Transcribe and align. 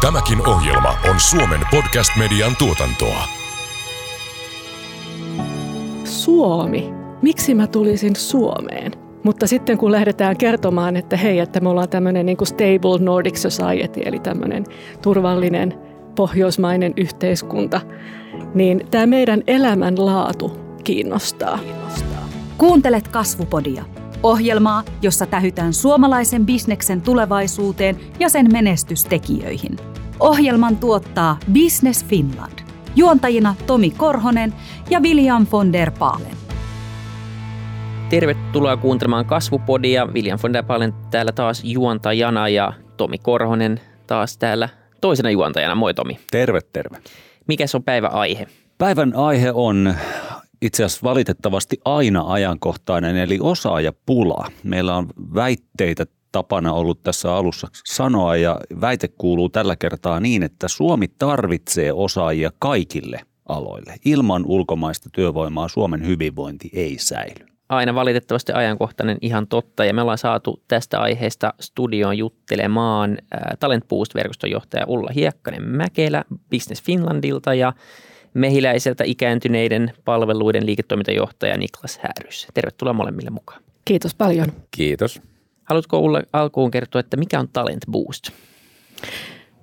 Tämäkin 0.00 0.48
ohjelma 0.48 0.94
on 1.10 1.20
Suomen 1.20 1.60
podcast-median 1.70 2.56
tuotantoa. 2.58 3.24
Suomi. 6.04 6.92
Miksi 7.22 7.54
mä 7.54 7.66
tulisin 7.66 8.16
Suomeen? 8.16 8.92
Mutta 9.24 9.46
sitten 9.46 9.78
kun 9.78 9.92
lähdetään 9.92 10.36
kertomaan, 10.36 10.96
että 10.96 11.16
hei, 11.16 11.38
että 11.38 11.60
me 11.60 11.68
ollaan 11.68 11.88
tämmöinen 11.88 12.26
niin 12.26 12.36
stable 12.44 12.98
Nordic 13.00 13.36
Society, 13.36 14.00
eli 14.04 14.18
tämmöinen 14.18 14.64
turvallinen 15.02 15.74
pohjoismainen 16.16 16.92
yhteiskunta, 16.96 17.80
niin 18.54 18.86
tämä 18.90 19.06
meidän 19.06 19.42
elämänlaatu 19.46 20.60
kiinnostaa. 20.84 21.58
Kuuntelet 22.58 23.08
Kasvupodia. 23.08 23.84
Ohjelmaa, 24.22 24.82
jossa 25.02 25.26
tähytään 25.26 25.72
suomalaisen 25.72 26.46
bisneksen 26.46 27.00
tulevaisuuteen 27.00 27.96
ja 28.18 28.28
sen 28.28 28.52
menestystekijöihin. 28.52 29.76
Ohjelman 30.20 30.76
tuottaa 30.76 31.38
Business 31.52 32.04
Finland. 32.04 32.58
Juontajina 32.96 33.54
Tomi 33.66 33.90
Korhonen 33.90 34.54
ja 34.90 35.00
William 35.00 35.46
von 35.52 35.72
der 35.72 35.90
Paalen. 35.98 36.36
Tervetuloa 38.08 38.76
kuuntelemaan 38.76 39.26
Kasvupodia. 39.26 40.06
William 40.06 40.38
von 40.42 40.52
der 40.52 40.64
Paalen 40.64 40.94
täällä 41.10 41.32
taas 41.32 41.64
juontajana 41.64 42.48
ja 42.48 42.72
Tomi 42.96 43.18
Korhonen 43.18 43.80
taas 44.06 44.38
täällä 44.38 44.68
toisena 45.00 45.30
juontajana. 45.30 45.74
Moi 45.74 45.94
Tomi. 45.94 46.18
Terve, 46.30 46.60
terve. 46.72 46.98
Mikä 47.48 47.64
on 47.74 47.82
päivän 47.82 48.12
aihe? 48.12 48.46
Päivän 48.78 49.16
aihe 49.16 49.52
on 49.54 49.94
itse 50.62 50.84
asiassa 50.84 51.04
valitettavasti 51.04 51.80
aina 51.84 52.32
ajankohtainen, 52.32 53.16
eli 53.16 53.38
osaajapula. 53.40 54.46
Meillä 54.62 54.96
on 54.96 55.06
väitteitä 55.34 56.06
tapana 56.32 56.72
ollut 56.72 57.02
tässä 57.02 57.34
alussa 57.34 57.68
sanoa 57.84 58.36
ja 58.36 58.60
väite 58.80 59.08
kuuluu 59.08 59.48
tällä 59.48 59.76
kertaa 59.76 60.20
niin, 60.20 60.42
että 60.42 60.68
Suomi 60.68 61.08
tarvitsee 61.08 61.92
osaajia 61.92 62.50
kaikille 62.58 63.20
aloille. 63.48 63.96
Ilman 64.04 64.44
ulkomaista 64.46 65.10
työvoimaa 65.12 65.68
Suomen 65.68 66.06
hyvinvointi 66.06 66.70
ei 66.72 66.96
säily. 66.98 67.46
Aina 67.68 67.94
valitettavasti 67.94 68.52
ajankohtainen 68.52 69.18
ihan 69.20 69.46
totta 69.46 69.84
ja 69.84 69.94
me 69.94 70.02
ollaan 70.02 70.18
saatu 70.18 70.62
tästä 70.68 71.00
aiheesta 71.00 71.54
studioon 71.60 72.18
juttelemaan 72.18 73.18
Talent 73.60 73.88
Boost-verkoston 73.88 74.50
johtaja 74.50 74.86
Ulla 74.86 75.10
Hiekkanen 75.14 75.62
Mäkelä 75.62 76.24
Business 76.50 76.82
Finlandilta 76.82 77.54
ja 77.54 77.72
mehiläiseltä 78.34 79.04
ikääntyneiden 79.04 79.92
palveluiden 80.04 80.66
liiketoimintajohtaja 80.66 81.56
Niklas 81.58 81.98
Häärys. 81.98 82.46
Tervetuloa 82.54 82.92
molemmille 82.92 83.30
mukaan. 83.30 83.62
Kiitos 83.84 84.14
paljon. 84.14 84.46
Kiitos. 84.70 85.22
Haluatko 85.70 85.98
Ulla 85.98 86.22
alkuun 86.32 86.70
kertoa, 86.70 87.00
että 87.00 87.16
mikä 87.16 87.40
on 87.40 87.48
Talent 87.52 87.82
Boost? 87.90 88.30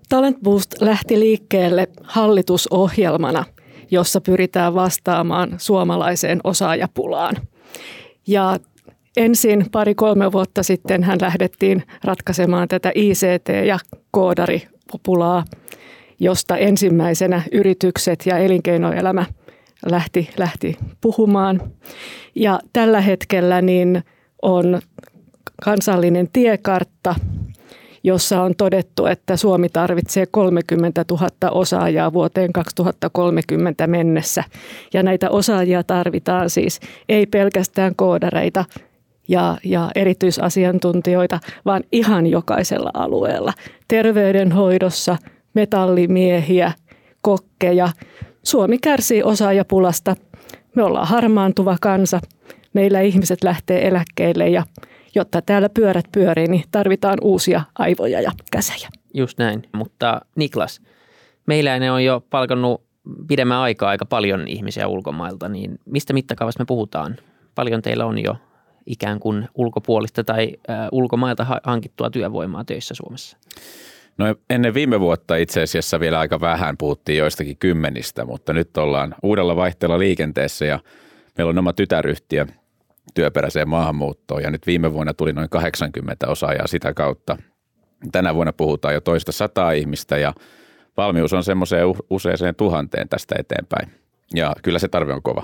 Talent 0.10 0.38
Boost 0.44 0.82
lähti 0.82 1.20
liikkeelle 1.20 1.88
hallitusohjelmana, 2.04 3.46
jossa 3.92 4.22
pyritään 4.22 4.74
vastaamaan 4.74 5.56
suomalaiseen 5.58 6.40
osaajapulaan. 6.44 7.36
Ja 8.28 8.58
ensin 9.18 9.66
pari-kolme 9.72 10.32
vuotta 10.32 10.64
sitten 10.64 11.04
hän 11.04 11.18
lähdettiin 11.22 11.84
ratkaisemaan 12.04 12.68
tätä 12.68 12.92
ICT- 12.96 13.66
ja 13.66 13.80
koodaripulaa 14.12 15.44
josta 16.20 16.58
ensimmäisenä 16.58 17.42
yritykset 17.52 18.26
ja 18.26 18.38
elinkeinoelämä 18.38 19.26
lähti, 19.86 20.30
lähti 20.38 20.78
puhumaan. 21.02 21.62
Ja 22.36 22.60
tällä 22.74 23.02
hetkellä 23.02 23.62
niin 23.62 24.04
on 24.42 24.82
kansallinen 25.64 26.30
tiekartta, 26.34 27.16
jossa 28.04 28.42
on 28.42 28.56
todettu, 28.58 29.06
että 29.06 29.38
Suomi 29.38 29.70
tarvitsee 29.70 30.26
30 30.26 31.06
000 31.12 31.52
osaajaa 31.52 32.14
vuoteen 32.14 32.54
2030 32.54 33.88
mennessä. 33.88 34.44
Ja 34.94 35.04
näitä 35.04 35.30
osaajia 35.30 35.84
tarvitaan 35.84 36.50
siis 36.50 36.80
ei 37.10 37.26
pelkästään 37.26 37.96
koodareita 37.96 38.66
ja, 39.28 39.58
ja 39.64 39.92
erityisasiantuntijoita, 39.96 41.40
vaan 41.66 41.84
ihan 41.92 42.28
jokaisella 42.28 42.92
alueella. 42.94 43.54
Terveydenhoidossa– 43.88 45.18
metallimiehiä, 45.58 46.72
kokkeja. 47.22 47.90
Suomi 48.44 48.78
kärsii 48.78 49.24
osaajapulasta. 49.24 50.16
Me 50.76 50.84
ollaan 50.84 51.08
harmaantuva 51.08 51.78
kansa. 51.82 52.20
Meillä 52.74 53.02
ihmiset 53.02 53.44
lähtee 53.44 53.88
eläkkeelle 53.88 54.50
ja 54.50 54.64
jotta 55.16 55.42
täällä 55.42 55.70
pyörät 55.70 56.06
pyörii, 56.12 56.48
niin 56.48 56.64
tarvitaan 56.72 57.18
uusia 57.22 57.62
aivoja 57.80 58.22
ja 58.22 58.32
käsejä. 58.52 58.90
Just 59.14 59.38
näin. 59.38 59.64
Mutta 59.74 60.22
Niklas, 60.36 60.82
meillä 61.46 61.94
on 61.94 62.04
jo 62.04 62.26
palkannut 62.30 62.88
pidemmän 63.28 63.58
aikaa 63.58 63.90
aika 63.90 64.06
paljon 64.06 64.48
ihmisiä 64.48 64.88
ulkomailta, 64.88 65.50
niin 65.50 65.80
mistä 65.86 66.14
mittakaavasta 66.14 66.64
me 66.64 66.66
puhutaan? 66.66 67.16
Paljon 67.56 67.82
teillä 67.82 68.06
on 68.06 68.20
jo 68.24 68.36
ikään 68.86 69.20
kuin 69.20 69.50
ulkopuolista 69.56 70.24
tai 70.24 70.54
äh, 70.70 70.88
ulkomailta 70.92 71.46
hankittua 71.64 72.10
työvoimaa 72.10 72.66
töissä 72.66 72.96
Suomessa? 72.96 73.38
No 74.18 74.36
ennen 74.50 74.74
viime 74.74 75.00
vuotta 75.00 75.36
itse 75.36 75.62
asiassa 75.62 76.00
vielä 76.00 76.20
aika 76.20 76.40
vähän 76.40 76.78
puhuttiin 76.78 77.18
joistakin 77.18 77.58
kymmenistä, 77.58 78.26
mutta 78.26 78.54
nyt 78.54 78.78
ollaan 78.78 79.16
uudella 79.24 79.56
vaihteella 79.56 80.00
liikenteessä 80.00 80.66
ja 80.66 80.80
meillä 81.38 81.50
on 81.50 81.58
oma 81.58 81.74
tytäryhtiö 81.74 82.46
työperäiseen 83.14 83.70
maahanmuuttoon 83.70 84.44
ja 84.44 84.52
nyt 84.52 84.68
viime 84.68 84.94
vuonna 84.94 85.14
tuli 85.14 85.34
noin 85.34 85.50
80 85.50 86.28
osaajaa 86.28 86.68
sitä 86.68 86.94
kautta. 86.94 87.38
Tänä 88.12 88.36
vuonna 88.36 88.54
puhutaan 88.54 88.94
jo 88.94 89.02
toista 89.02 89.32
sataa 89.32 89.72
ihmistä 89.72 90.18
ja 90.18 90.34
valmius 90.98 91.34
on 91.34 91.44
semmoiseen 91.44 91.88
useaseen 92.10 92.56
tuhanteen 92.56 93.10
tästä 93.10 93.36
eteenpäin. 93.40 93.92
Ja 94.34 94.56
kyllä 94.64 94.80
se 94.80 94.88
tarve 94.88 95.14
on 95.14 95.22
kova. 95.22 95.44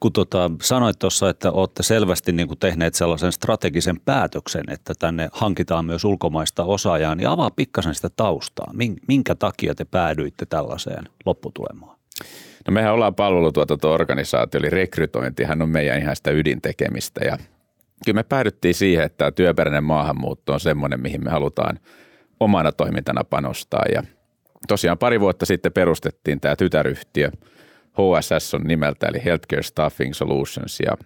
Kun 0.00 0.12
tota, 0.12 0.50
sanoit 0.62 0.98
tuossa, 0.98 1.30
että 1.30 1.52
olette 1.52 1.82
selvästi 1.82 2.32
niin 2.32 2.48
kuin 2.48 2.58
tehneet 2.58 2.94
sellaisen 2.94 3.32
strategisen 3.32 4.00
päätöksen, 4.00 4.64
että 4.70 4.92
tänne 4.98 5.28
hankitaan 5.32 5.84
myös 5.84 6.04
ulkomaista 6.04 6.64
osaajaa, 6.64 7.14
niin 7.14 7.28
avaa 7.28 7.50
pikkasen 7.50 7.94
sitä 7.94 8.10
taustaa. 8.16 8.72
Minkä 9.08 9.34
takia 9.34 9.74
te 9.74 9.84
päädyitte 9.84 10.46
tällaiseen 10.46 11.04
lopputulemaan? 11.26 11.98
No 12.68 12.72
mehän 12.72 12.94
ollaan 12.94 13.14
palvelutuotanto-organisaatio, 13.14 14.58
eli 14.58 14.70
rekrytointihan 14.70 15.62
on 15.62 15.68
meidän 15.68 15.98
ihan 15.98 16.16
sitä 16.16 16.30
ydintekemistä. 16.30 17.24
Ja 17.24 17.38
kyllä 18.04 18.18
me 18.18 18.22
päädyttiin 18.22 18.74
siihen, 18.74 19.04
että 19.04 19.18
tämä 19.18 19.30
työperäinen 19.30 19.84
maahanmuutto 19.84 20.52
on 20.52 20.60
semmoinen, 20.60 21.00
mihin 21.00 21.24
me 21.24 21.30
halutaan 21.30 21.78
omana 22.40 22.72
toimintana 22.72 23.24
panostaa. 23.24 23.84
Ja 23.94 24.02
tosiaan 24.68 24.98
pari 24.98 25.20
vuotta 25.20 25.46
sitten 25.46 25.72
perustettiin 25.72 26.40
tämä 26.40 26.56
tytäryhtiö– 26.56 27.30
HSS 27.98 28.54
on 28.54 28.62
nimeltä, 28.62 29.06
eli 29.06 29.24
Healthcare 29.24 29.62
Staffing 29.62 30.14
Solutions, 30.14 30.80
ja 30.80 30.96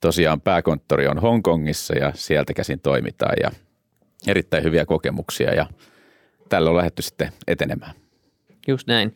tosiaan 0.00 0.40
pääkonttori 0.40 1.06
on 1.06 1.18
Hongkongissa 1.18 1.94
ja 1.94 2.12
sieltä 2.14 2.54
käsin 2.54 2.80
toimitaan. 2.80 3.36
Ja 3.42 3.50
erittäin 4.26 4.64
hyviä 4.64 4.86
kokemuksia 4.86 5.54
ja 5.54 5.66
tällä 6.48 6.70
on 6.70 6.76
lähdetty 6.76 7.02
sitten 7.02 7.32
etenemään. 7.46 7.94
Just 8.68 8.86
näin. 8.86 9.14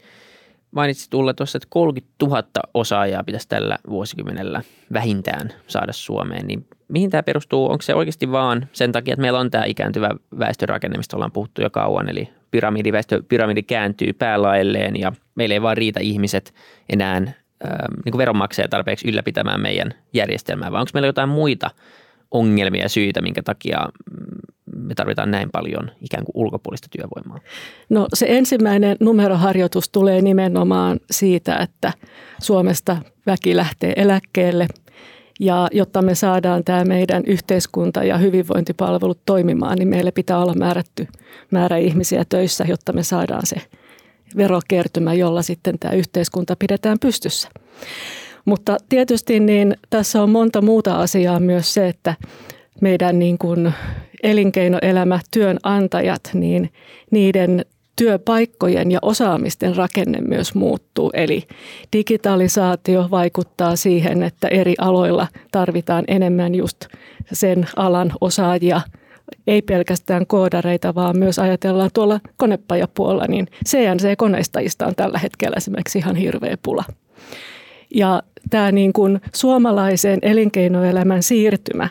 Mainitsit 0.73 1.11
tulla 1.11 1.35
tuossa, 1.35 1.57
että 1.57 1.67
30 1.71 2.15
000 2.23 2.43
osaajaa 2.75 3.25
pitäisi 3.25 3.49
tällä 3.49 3.79
vuosikymmenellä 3.89 4.63
vähintään 4.93 5.53
saada 5.67 5.93
Suomeen, 5.93 6.47
niin 6.47 6.67
mihin 6.89 7.11
tämä 7.11 7.23
perustuu? 7.23 7.71
Onko 7.71 7.83
se 7.83 7.95
oikeasti 7.95 8.33
vaan 8.33 8.69
sen 8.73 8.93
takia, 8.93 9.13
että 9.13 9.21
meillä 9.21 9.39
on 9.39 9.51
tämä 9.51 9.65
ikääntyvä 9.65 10.11
väestörakenne, 10.39 10.97
mistä 10.97 11.17
ollaan 11.17 11.33
puhuttu 11.33 11.63
jo 11.63 11.71
kauan, 11.71 12.09
eli 12.09 12.29
pyramidi, 12.51 12.93
väestöpyramidi 12.93 13.63
kääntyy 13.63 14.13
päälailleen 14.13 15.01
ja 15.01 15.13
meillä 15.35 15.53
ei 15.53 15.63
vaan 15.63 15.77
riitä 15.77 16.01
ihmiset 16.01 16.55
enää 16.89 17.17
ähm, 17.17 17.27
niin 18.05 18.19
veronmaksajia 18.19 18.69
tarpeeksi 18.69 19.09
ylläpitämään 19.09 19.61
meidän 19.61 19.95
järjestelmää, 20.13 20.73
vai 20.73 20.81
onko 20.81 20.91
meillä 20.95 21.09
jotain 21.09 21.29
muita 21.29 21.71
ongelmia 22.33 22.83
ja 22.83 22.89
syitä, 22.89 23.23
minkä 23.23 23.43
takia 23.43 23.79
mm, 24.11 24.41
me 24.77 24.95
tarvitaan 24.95 25.31
näin 25.31 25.51
paljon 25.53 25.91
ikään 26.01 26.25
kuin 26.25 26.45
ulkopuolista 26.45 26.89
työvoimaa? 26.91 27.39
No 27.89 28.07
se 28.15 28.27
ensimmäinen 28.29 28.97
numeroharjoitus 29.01 29.89
tulee 29.89 30.23
nimenomaan 30.23 31.01
siitä, 31.11 31.57
että 31.57 31.93
Suomesta 32.41 32.97
väki 33.27 33.57
lähtee 33.57 33.93
eläkkeelle– 33.97 34.67
ja 35.41 35.69
jotta 35.73 36.03
me 36.03 36.15
saadaan 36.15 36.65
tämä 36.65 36.85
meidän 36.85 37.23
yhteiskunta 37.27 38.05
ja 38.05 38.19
hyvinvointipalvelut 38.19 39.19
toimimaan, 39.27 39.79
niin 39.79 39.89
meille 39.89 40.11
pitää 40.11 40.39
olla 40.39 40.55
määrätty 40.55 41.09
määrä 41.51 41.77
ihmisiä 41.77 42.25
töissä, 42.29 42.65
jotta 42.69 42.93
me 42.93 43.03
saadaan 43.03 43.47
se 43.47 43.57
verokertymä, 44.37 45.15
jolla 45.15 45.43
sitten 45.43 45.79
tämä 45.79 45.95
yhteiskunta 45.95 46.57
pidetään 46.59 46.99
pystyssä. 46.99 47.49
Mutta 48.45 48.77
tietysti 48.89 49.41
niin 49.41 49.77
tässä 49.91 50.23
on 50.23 50.31
monta 50.31 50.63
muuta 50.63 50.95
asiaa 50.95 51.41
myös 51.41 51.75
se, 51.75 51.89
että 51.89 52.15
meidän 52.81 53.19
niin 53.19 53.39
kuin 53.39 53.73
elinkeinoelämä, 54.23 55.21
työnantajat, 55.31 56.31
niin 56.35 56.73
niiden 57.11 57.65
työpaikkojen 57.97 58.91
ja 58.91 58.99
osaamisten 59.03 59.77
rakenne 59.77 60.21
myös 60.21 60.55
muuttuu. 60.55 61.11
Eli 61.15 61.43
digitalisaatio 61.93 63.09
vaikuttaa 63.11 63.77
siihen, 63.77 64.23
että 64.23 64.49
eri 64.49 64.75
aloilla 64.79 65.27
tarvitaan 65.53 66.05
enemmän 66.09 66.55
just 66.55 66.87
sen 67.33 67.67
alan 67.77 68.13
osaajia 68.21 68.81
ei 69.47 69.63
pelkästään 69.63 70.27
koodareita, 70.27 70.95
vaan 70.95 71.19
myös 71.19 71.39
ajatellaan 71.39 71.91
tuolla 71.95 72.21
konepajapuolella, 72.37 73.27
niin 73.29 73.47
CNC-koneistajista 73.69 74.87
on 74.87 74.95
tällä 74.95 75.19
hetkellä 75.19 75.55
esimerkiksi 75.57 75.99
ihan 75.99 76.17
hirveä 76.17 76.57
pula. 76.63 76.85
Ja 77.95 78.23
tämä 78.51 78.73
niin 78.73 78.93
kuin 78.93 79.21
suomalaisen 79.35 80.19
elinkeinoelämän 80.23 81.23
siirtymä 81.23 81.89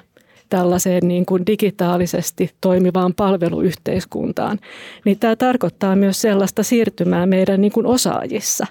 tällaiseen 0.50 1.08
niin 1.08 1.26
kuin 1.26 1.46
digitaalisesti 1.46 2.52
toimivaan 2.62 3.14
palveluyhteiskuntaan, 3.14 4.60
niin 5.06 5.20
tämä 5.20 5.36
tarkoittaa 5.36 5.96
myös 5.96 6.22
sellaista 6.22 6.64
siirtymää 6.64 7.26
meidän 7.26 7.62
niin 7.62 7.72
kuin 7.72 7.86
osaajissa. 7.86 8.68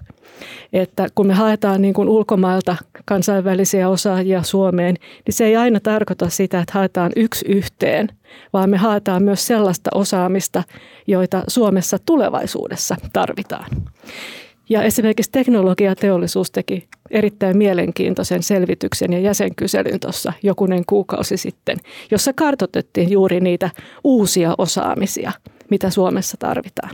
Että 0.73 1.09
kun 1.15 1.27
me 1.27 1.35
haetaan 1.35 1.83
niin 1.83 1.95
kuin 1.95 2.09
ulkomailta 2.09 2.77
kansainvälisiä 3.05 3.89
osaajia 3.89 4.43
Suomeen, 4.43 4.97
niin 5.27 5.35
se 5.35 5.45
ei 5.45 5.57
aina 5.57 5.81
tarkoita 5.81 6.29
sitä, 6.29 6.61
että 6.61 6.73
haetaan 6.75 7.13
yksi 7.17 7.47
yhteen, 7.49 8.09
vaan 8.53 8.71
me 8.71 8.77
haetaan 8.77 9.23
myös 9.23 9.47
sellaista 9.47 9.91
osaamista, 9.95 10.63
joita 11.07 11.43
Suomessa 11.49 11.99
tulevaisuudessa 12.07 12.97
tarvitaan. 13.13 13.67
Ja 14.71 14.83
esimerkiksi 14.83 15.31
teknologiateollisuus 15.33 16.51
teki 16.51 16.89
erittäin 17.11 17.57
mielenkiintoisen 17.57 18.43
selvityksen 18.43 19.13
ja 19.13 19.19
jäsenkyselyn 19.19 20.01
tuossa 20.01 20.33
jokunen 20.43 20.83
kuukausi 20.87 21.37
sitten, 21.37 21.77
jossa 22.11 22.33
kartoitettiin 22.33 23.11
juuri 23.11 23.41
niitä 23.41 23.71
uusia 24.05 24.55
osaamisia, 24.59 25.33
mitä 25.71 25.91
Suomessa 25.91 26.37
tarvitaan. 26.37 26.91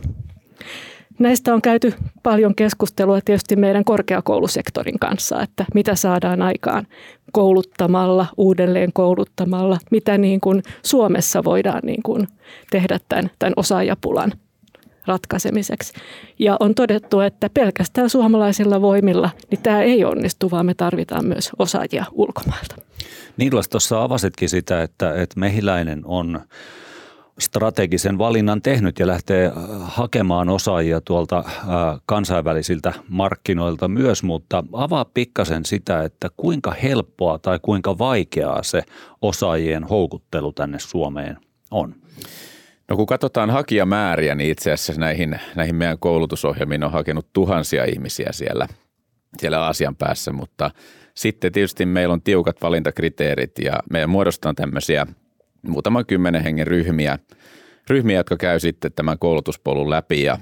Näistä 1.19 1.53
on 1.53 1.61
käyty 1.61 1.93
paljon 2.23 2.55
keskustelua 2.55 3.19
tietysti 3.25 3.55
meidän 3.55 3.83
korkeakoulusektorin 3.83 4.99
kanssa, 4.99 5.41
että 5.41 5.65
mitä 5.73 5.95
saadaan 5.95 6.41
aikaan 6.41 6.87
kouluttamalla, 7.31 8.25
uudelleen 8.37 8.93
kouluttamalla, 8.93 9.77
mitä 9.91 10.17
niin 10.17 10.41
kuin 10.41 10.63
Suomessa 10.83 11.43
voidaan 11.43 11.81
niin 11.83 12.03
kuin 12.03 12.27
tehdä 12.71 12.99
tämän, 13.09 13.29
tämän 13.39 13.53
osaajapulan 13.55 14.33
ratkaisemiseksi. 15.07 15.93
Ja 16.39 16.57
on 16.59 16.75
todettu, 16.75 17.19
että 17.19 17.49
pelkästään 17.49 18.09
suomalaisilla 18.09 18.81
voimilla 18.81 19.29
niin 19.51 19.61
tämä 19.61 19.81
ei 19.81 20.05
onnistu, 20.05 20.51
vaan 20.51 20.65
me 20.65 20.73
tarvitaan 20.73 21.25
myös 21.25 21.49
osaajia 21.59 22.05
ulkomailta. 22.11 22.75
Niilas 23.37 23.69
tuossa 23.69 24.03
avasitkin 24.03 24.49
sitä, 24.49 24.83
että, 24.83 25.13
että 25.13 25.39
mehiläinen 25.39 26.01
on 26.05 26.39
strategisen 27.39 28.17
valinnan 28.17 28.61
tehnyt 28.61 28.99
ja 28.99 29.07
lähtee 29.07 29.45
äh, 29.45 29.53
hakemaan 29.79 30.49
osaajia 30.49 31.01
tuolta 31.01 31.37
äh, 31.37 31.55
kansainvälisiltä 32.05 32.93
markkinoilta 33.09 33.87
myös, 33.87 34.23
mutta 34.23 34.63
avaa 34.73 35.05
pikkasen 35.05 35.65
sitä, 35.65 36.03
että 36.03 36.29
kuinka 36.37 36.71
helppoa 36.83 37.39
tai 37.39 37.59
kuinka 37.61 37.97
vaikeaa 37.97 38.63
se 38.63 38.83
osaajien 39.21 39.83
houkuttelu 39.83 40.53
tänne 40.53 40.79
Suomeen 40.79 41.37
on. 41.71 41.95
No 42.89 42.95
kun 42.95 43.05
katsotaan 43.05 43.49
hakijamääriä, 43.49 44.35
niin 44.35 44.51
itse 44.51 44.71
asiassa 44.71 45.01
näihin, 45.01 45.39
näihin 45.55 45.75
meidän 45.75 45.99
koulutusohjelmiin 45.99 46.83
on 46.83 46.91
hakenut 46.91 47.27
tuhansia 47.33 47.85
ihmisiä 47.85 48.29
siellä, 48.31 48.67
siellä 49.37 49.59
Aasian 49.59 49.95
päässä, 49.95 50.31
mutta 50.31 50.71
sitten 51.13 51.51
tietysti 51.51 51.85
meillä 51.85 52.13
on 52.13 52.21
tiukat 52.21 52.61
valintakriteerit 52.61 53.51
ja 53.61 53.73
meidän 53.91 54.09
muodostaa 54.09 54.53
tämmöisiä 54.53 55.07
muutaman 55.67 56.05
kymmenen 56.05 56.43
hengen 56.43 56.67
ryhmiä, 56.67 57.19
ryhmiä, 57.89 58.17
jotka 58.17 58.37
käy 58.37 58.59
sitten 58.59 58.93
tämän 58.93 59.19
koulutuspolun 59.19 59.89
läpi 59.89 60.23
ja 60.23 60.37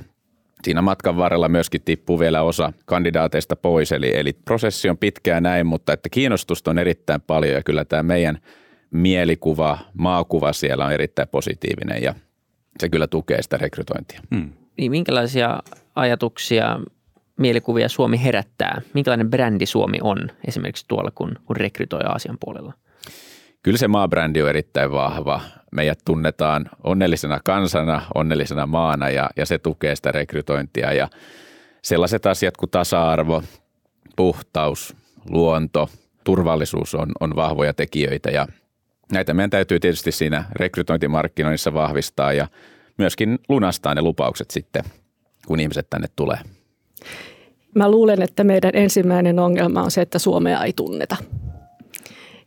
siinä 0.63 0.81
matkan 0.81 1.17
varrella 1.17 1.49
myöskin 1.49 1.81
tippuu 1.81 2.19
vielä 2.19 2.41
osa 2.41 2.73
kandidaateista 2.85 3.55
pois, 3.55 3.91
eli, 3.91 4.17
eli 4.17 4.33
prosessi 4.33 4.89
on 4.89 4.97
pitkään 4.97 5.43
näin, 5.43 5.65
mutta 5.67 5.93
että 5.93 6.09
kiinnostusta 6.09 6.71
on 6.71 6.79
erittäin 6.79 7.21
paljon 7.21 7.53
ja 7.53 7.63
kyllä 7.63 7.85
tämä 7.85 8.03
meidän 8.03 8.37
mielikuva, 8.91 9.77
maakuva 9.93 10.53
siellä 10.53 10.85
on 10.85 10.91
erittäin 10.91 11.27
positiivinen 11.27 12.03
ja 12.03 12.15
se 12.79 12.89
kyllä 12.89 13.07
tukee 13.07 13.41
sitä 13.41 13.57
rekrytointia. 13.57 14.21
Hmm. 14.35 14.51
Niin, 14.77 14.91
minkälaisia 14.91 15.59
ajatuksia, 15.95 16.79
mielikuvia 17.37 17.89
Suomi 17.89 18.23
herättää? 18.23 18.81
Minkälainen 18.93 19.29
brändi 19.29 19.65
Suomi 19.65 19.97
on 20.01 20.31
esimerkiksi 20.47 20.85
tuolla, 20.87 21.11
kun, 21.11 21.35
kun 21.45 21.55
rekrytoi 21.55 22.01
Aasian 22.05 22.37
puolella? 22.39 22.73
Kyllä 23.63 23.77
se 23.77 23.87
maabrändi 23.87 24.41
on 24.41 24.49
erittäin 24.49 24.91
vahva. 24.91 25.41
Meidät 25.71 25.99
tunnetaan 26.05 26.69
onnellisena 26.83 27.39
kansana, 27.45 28.01
onnellisena 28.15 28.65
maana 28.65 29.09
ja, 29.09 29.29
ja 29.37 29.45
se 29.45 29.57
tukee 29.57 29.95
sitä 29.95 30.11
rekrytointia. 30.11 30.93
Ja 30.93 31.07
sellaiset 31.81 32.25
asiat 32.25 32.57
kuin 32.57 32.69
tasa-arvo, 32.69 33.43
puhtaus, 34.15 34.95
luonto, 35.29 35.89
turvallisuus 36.23 36.95
on, 36.95 37.11
on 37.19 37.35
vahvoja 37.35 37.73
tekijöitä 37.73 38.31
ja– 38.31 38.47
näitä 39.11 39.33
meidän 39.33 39.49
täytyy 39.49 39.79
tietysti 39.79 40.11
siinä 40.11 40.45
rekrytointimarkkinoinnissa 40.51 41.73
vahvistaa 41.73 42.33
ja 42.33 42.47
myöskin 42.97 43.39
lunastaa 43.49 43.95
ne 43.95 44.01
lupaukset 44.01 44.51
sitten, 44.51 44.83
kun 45.47 45.59
ihmiset 45.59 45.87
tänne 45.89 46.07
tulee. 46.15 46.37
Mä 47.75 47.91
luulen, 47.91 48.21
että 48.21 48.43
meidän 48.43 48.71
ensimmäinen 48.73 49.39
ongelma 49.39 49.81
on 49.81 49.91
se, 49.91 50.01
että 50.01 50.19
Suomea 50.19 50.63
ei 50.63 50.73
tunneta. 50.73 51.15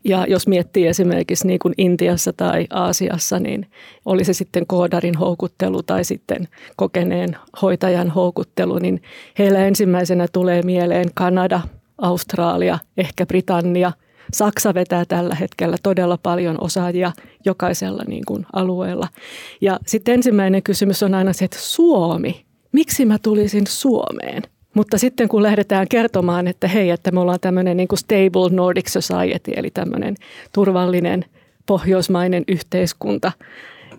Ja 0.05 0.27
jos 0.29 0.47
miettii 0.47 0.87
esimerkiksi 0.87 1.47
niin 1.47 1.59
kuin 1.59 1.75
Intiassa 1.79 2.33
tai 2.33 2.67
Aasiassa, 2.71 3.39
niin 3.39 3.67
oli 4.05 4.25
se 4.25 4.33
sitten 4.33 4.67
koodarin 4.67 5.17
houkuttelu 5.17 5.83
tai 5.83 6.05
sitten 6.05 6.49
kokeneen 6.77 7.37
hoitajan 7.63 8.11
houkuttelu, 8.11 8.79
niin 8.79 9.03
heillä 9.39 9.67
ensimmäisenä 9.67 10.27
tulee 10.33 10.63
mieleen 10.63 11.11
Kanada, 11.15 11.61
Australia, 11.99 12.79
ehkä 12.97 13.27
Britannia– 13.27 13.93
Saksa 14.33 14.75
vetää 14.75 15.05
tällä 15.05 15.35
hetkellä 15.35 15.77
todella 15.83 16.19
paljon 16.23 16.57
osaajia 16.61 17.13
jokaisella 17.45 18.03
niin 18.07 18.25
kuin 18.27 18.47
alueella. 18.53 19.09
Ja 19.61 19.81
sitten 19.87 20.15
ensimmäinen 20.15 20.63
kysymys 20.63 21.03
on 21.03 21.15
aina 21.15 21.33
se, 21.33 21.45
että 21.45 21.59
Suomi, 21.61 22.45
miksi 22.73 23.05
mä 23.05 23.19
tulisin 23.23 23.67
Suomeen? 23.67 24.43
Mutta 24.75 24.99
sitten 24.99 25.29
kun 25.29 25.43
lähdetään 25.43 25.87
kertomaan, 25.89 26.47
että 26.47 26.69
hei, 26.69 26.91
että 26.91 27.11
me 27.11 27.21
ollaan 27.21 27.41
tämmöinen 27.41 27.77
niin 27.77 27.89
kuin 27.89 27.99
stable 27.99 28.51
Nordic 28.51 28.89
society, 28.89 29.53
eli 29.57 29.71
tämmöinen 29.71 30.15
turvallinen 30.53 31.25
pohjoismainen 31.67 32.45
yhteiskunta, 32.49 33.33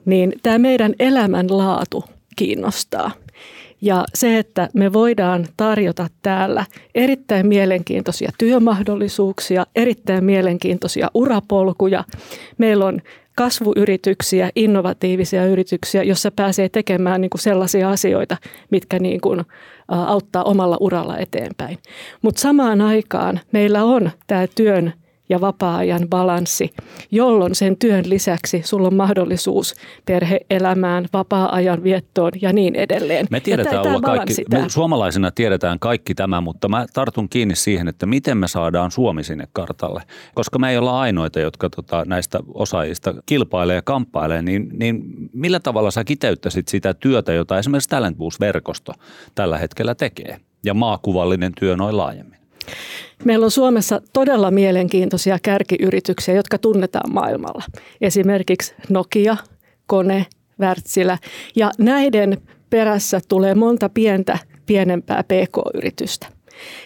niin 0.06 0.34
tämä 0.44 0.58
meidän 0.58 0.94
elämänlaatu 1.00 2.04
kiinnostaa. 2.36 3.12
Ja 3.82 4.06
se, 4.14 4.38
että 4.38 4.70
me 4.74 4.94
voidaan 4.94 5.46
tarjota 5.58 6.08
täällä 6.22 6.66
erittäin 6.96 7.48
mielenkiintoisia 7.48 8.32
työmahdollisuuksia, 8.38 9.66
erittäin 9.76 10.24
mielenkiintoisia 10.24 11.08
urapolkuja. 11.14 12.04
Meillä 12.58 12.86
on 12.86 13.02
kasvuyrityksiä, 13.36 14.50
innovatiivisia 14.56 15.46
yrityksiä, 15.46 16.04
jossa 16.04 16.32
pääsee 16.32 16.70
tekemään 16.70 17.22
niin 17.22 17.30
kuin 17.30 17.42
sellaisia 17.42 17.90
asioita, 17.90 18.38
mitkä 18.72 19.00
niin 19.00 19.22
kuin 19.22 19.42
auttaa 19.88 20.44
omalla 20.44 20.78
uralla 20.80 21.18
eteenpäin. 21.18 21.78
Mutta 22.22 22.42
samaan 22.42 22.82
aikaan 22.82 23.40
meillä 23.52 23.84
on 23.84 24.12
tämä 24.28 24.46
työn 24.56 24.94
ja 25.30 25.42
vapaa-ajan 25.42 26.08
balanssi, 26.10 26.70
jolloin 27.12 27.56
sen 27.56 27.78
työn 27.78 28.10
lisäksi 28.10 28.62
sulla 28.66 28.88
on 28.88 28.96
mahdollisuus 28.96 29.76
perheelämään, 30.06 31.06
vapaa-ajan 31.14 31.84
viettoon 31.84 32.32
ja 32.42 32.54
niin 32.54 32.76
edelleen. 32.76 33.28
Me 33.30 33.40
tiedetään 33.40 33.88
olla 33.88 34.02
kaikki, 34.02 34.36
me 34.52 34.66
suomalaisina 34.68 35.32
tiedetään 35.32 35.80
kaikki 35.80 36.16
tämä, 36.16 36.42
mutta 36.42 36.68
mä 36.68 36.86
tartun 36.94 37.30
kiinni 37.30 37.56
siihen, 37.56 37.88
että 37.88 38.06
miten 38.06 38.38
me 38.38 38.48
saadaan 38.48 38.92
Suomi 38.92 39.24
sinne 39.24 39.48
kartalle. 39.54 40.04
Koska 40.36 40.60
me 40.60 40.72
ei 40.72 40.78
olla 40.78 41.00
ainoita, 41.02 41.40
jotka 41.40 41.70
tota, 41.70 42.04
näistä 42.06 42.40
osaajista 42.54 43.14
kilpailee 43.26 43.76
ja 43.76 43.82
kamppailee, 43.82 44.42
niin, 44.42 44.70
niin 44.74 45.04
millä 45.34 45.60
tavalla 45.60 45.92
sä 45.92 46.04
kiteyttäisit 46.04 46.68
sitä 46.68 46.94
työtä, 46.94 47.34
jota 47.34 47.60
esimerkiksi 47.60 47.90
Talent 47.90 48.18
verkosto 48.40 48.94
tällä 49.36 49.58
hetkellä 49.58 49.96
tekee 49.96 50.40
ja 50.66 50.74
maakuvallinen 50.74 51.52
työ 51.60 51.78
noin 51.78 51.98
laajemmin? 51.98 52.39
Meillä 53.24 53.44
on 53.44 53.52
Suomessa 53.52 54.02
todella 54.14 54.52
mielenkiintoisia 54.52 55.40
kärkiyrityksiä, 55.44 56.34
jotka 56.34 56.58
tunnetaan 56.58 57.14
maailmalla. 57.14 57.64
Esimerkiksi 58.02 58.74
Nokia, 58.90 59.38
Kone, 59.88 60.26
Wärtsilä 60.60 61.18
ja 61.56 61.72
näiden 61.78 62.38
perässä 62.70 63.22
tulee 63.28 63.56
monta 63.56 63.90
pientä 63.90 64.38
pienempää 64.66 65.24
pk-yritystä. 65.24 66.28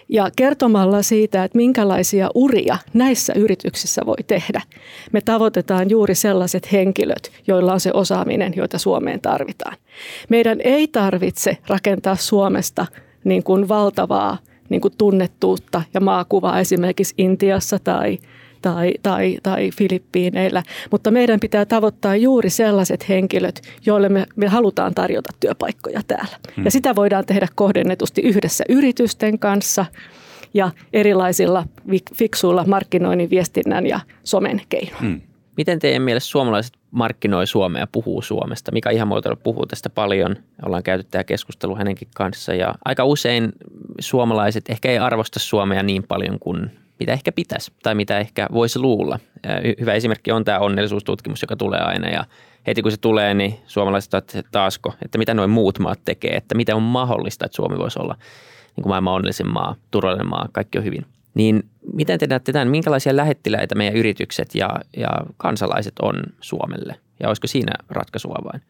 Ja 0.10 0.30
kertomalla 0.36 1.02
siitä, 1.02 1.44
että 1.44 1.58
minkälaisia 1.58 2.30
uria 2.36 2.78
näissä 2.94 3.34
yrityksissä 3.36 4.02
voi 4.06 4.24
tehdä, 4.28 4.62
me 5.12 5.22
tavoitetaan 5.22 5.90
juuri 5.90 6.16
sellaiset 6.16 6.72
henkilöt, 6.72 7.32
joilla 7.48 7.74
on 7.74 7.80
se 7.80 7.92
osaaminen, 7.94 8.54
joita 8.56 8.78
Suomeen 8.78 9.22
tarvitaan. 9.22 9.78
Meidän 10.30 10.62
ei 10.64 10.88
tarvitse 10.88 11.58
rakentaa 11.68 12.16
Suomesta 12.16 12.86
niin 13.24 13.44
kuin 13.44 13.68
valtavaa 13.68 14.38
niin 14.74 14.82
kuin 14.82 14.94
tunnettuutta 14.98 15.82
ja 15.94 16.02
maakuvaa 16.02 16.60
esimerkiksi 16.60 17.14
Intiassa 17.18 17.80
tai, 17.80 18.18
tai, 18.62 18.94
tai, 19.04 19.38
tai 19.44 19.70
Filippiineillä. 19.78 20.64
Mutta 20.92 21.12
meidän 21.12 21.40
pitää 21.40 21.66
tavoittaa 21.66 22.16
juuri 22.16 22.50
sellaiset 22.50 23.10
henkilöt, 23.10 23.62
joille 23.86 24.10
me, 24.10 24.26
me 24.36 24.48
halutaan 24.48 24.94
tarjota 24.94 25.30
työpaikkoja 25.40 26.02
täällä. 26.08 26.38
Hmm. 26.56 26.66
Ja 26.66 26.72
sitä 26.72 26.96
voidaan 26.96 27.26
tehdä 27.26 27.48
kohdennetusti 27.56 28.22
yhdessä 28.22 28.64
yritysten 28.70 29.40
kanssa 29.40 29.86
ja 30.54 30.72
erilaisilla 30.94 31.66
fiksuilla 32.16 32.64
markkinoinnin, 32.68 33.30
viestinnän 33.30 33.88
ja 33.88 34.00
somen 34.24 34.62
keinoilla. 34.70 35.00
Hmm. 35.00 35.22
Miten 35.58 35.80
teidän 35.80 36.02
mielestä 36.02 36.30
suomalaiset 36.30 36.74
markkinoi 36.92 37.48
Suomea 37.48 37.82
ja 37.82 37.88
puhuu 37.88 38.22
Suomesta? 38.22 38.72
Mika 38.72 38.90
Ihamuotoila 38.90 39.36
puhuu 39.36 39.66
tästä 39.66 39.90
paljon. 39.90 40.36
Ollaan 40.66 40.84
käyty 40.84 41.08
tämä 41.12 41.24
keskustelu 41.24 41.76
hänenkin 41.76 42.08
kanssa 42.16 42.54
ja 42.54 42.76
aika 42.86 43.06
usein 43.06 43.52
suomalaiset 44.00 44.70
ehkä 44.70 44.92
ei 44.92 44.98
arvosta 44.98 45.40
Suomea 45.40 45.84
niin 45.84 46.04
paljon 46.04 46.40
kuin 46.40 46.72
mitä 47.00 47.14
ehkä 47.14 47.32
pitäisi 47.32 47.72
tai 47.84 47.96
mitä 47.96 48.20
ehkä 48.20 48.48
voisi 48.54 48.80
luulla. 48.80 49.20
Hyvä 49.80 49.94
esimerkki 49.94 50.32
on 50.32 50.46
tämä 50.46 50.60
onnellisuustutkimus, 50.60 51.42
joka 51.42 51.56
tulee 51.56 51.80
aina 51.80 52.10
ja 52.10 52.26
heti 52.68 52.82
kun 52.82 52.92
se 52.92 52.98
tulee, 52.98 53.34
niin 53.34 53.60
suomalaiset 53.68 54.14
että 54.14 54.44
taasko, 54.52 54.94
että 55.02 55.18
mitä 55.18 55.34
noin 55.34 55.50
muut 55.50 55.80
maat 55.80 56.00
tekee, 56.06 56.36
että 56.36 56.56
miten 56.56 56.76
on 56.76 56.84
mahdollista, 56.84 57.46
että 57.46 57.56
Suomi 57.56 57.78
voisi 57.78 58.00
olla 58.00 58.16
niin 58.76 58.84
kuin 58.84 58.90
maailman 58.90 59.14
onnellisin 59.14 59.48
maa, 59.48 59.76
turvallinen 59.92 60.30
maa, 60.30 60.50
kaikki 60.52 60.78
on 60.78 60.84
hyvin. 60.84 61.06
Niin 61.34 61.64
miten 61.94 62.20
te 62.20 62.28
näette 62.28 62.52
tämän, 62.52 62.68
minkälaisia 62.68 63.16
lähettiläitä 63.16 63.76
meidän 63.76 63.96
yritykset 63.96 64.56
ja, 64.56 64.70
ja 64.98 65.10
kansalaiset 65.38 65.94
on 66.02 66.16
Suomelle? 66.42 66.96
Ja 67.20 67.28
olisiko 67.28 67.48
siinä 67.48 67.74
ratkaisua 67.90 68.38
vain? 68.44 68.62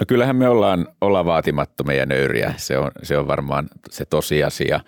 No 0.00 0.06
kyllähän 0.08 0.36
me 0.36 0.48
ollaan, 0.48 0.88
ollaan 1.00 1.26
vaatimattomia 1.26 1.96
ja 1.96 2.06
nöyriä. 2.06 2.54
Se 2.56 2.78
on, 2.78 2.90
se 3.02 3.18
on 3.18 3.26
varmaan 3.26 3.68
se 3.90 4.04
tosiasia. 4.04 4.80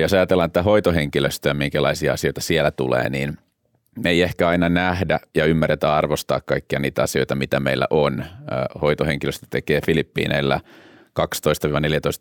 Jos 0.00 0.12
ajatellaan 0.12 0.46
että 0.46 0.62
hoitohenkilöstöä, 0.62 1.54
minkälaisia 1.54 2.12
asioita 2.12 2.40
siellä 2.40 2.70
tulee, 2.70 3.10
niin 3.10 3.38
me 4.04 4.10
ei 4.10 4.22
ehkä 4.22 4.48
aina 4.48 4.68
nähdä 4.68 5.20
ja 5.34 5.44
ymmärretä 5.44 5.96
arvostaa 5.96 6.40
kaikkia 6.40 6.78
niitä 6.78 7.02
asioita, 7.02 7.34
mitä 7.34 7.60
meillä 7.60 7.86
on. 7.90 8.24
Hoitohenkilöstö 8.82 9.46
tekee 9.50 9.80
Filippiineillä 9.86 10.60
12-14 11.20 11.22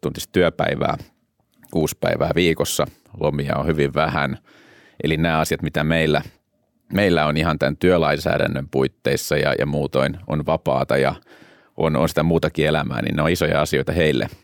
tuntista 0.02 0.32
työpäivää, 0.32 0.98
kuusi 1.76 1.98
päivää 2.00 2.32
viikossa. 2.36 2.88
Lomia 3.20 3.56
on 3.56 3.68
hyvin 3.68 3.94
vähän. 3.94 4.38
Eli 5.04 5.18
nämä 5.18 5.40
asiat, 5.40 5.62
mitä 5.62 5.84
meillä, 5.84 6.22
meillä 6.94 7.26
on 7.26 7.38
ihan 7.38 7.60
tämän 7.60 7.78
työlainsäädännön 7.78 8.70
puitteissa 8.70 9.38
ja, 9.38 9.54
ja 9.60 9.66
muutoin 9.66 10.18
on 10.28 10.46
vapaata 10.46 10.98
ja 10.98 11.16
on, 11.78 11.96
on 11.96 12.10
sitä 12.10 12.24
muutakin 12.24 12.68
elämää, 12.68 13.02
niin 13.02 13.16
ne 13.16 13.22
on 13.22 13.30
isoja 13.30 13.62
asioita 13.62 13.92
heille– 13.92 14.28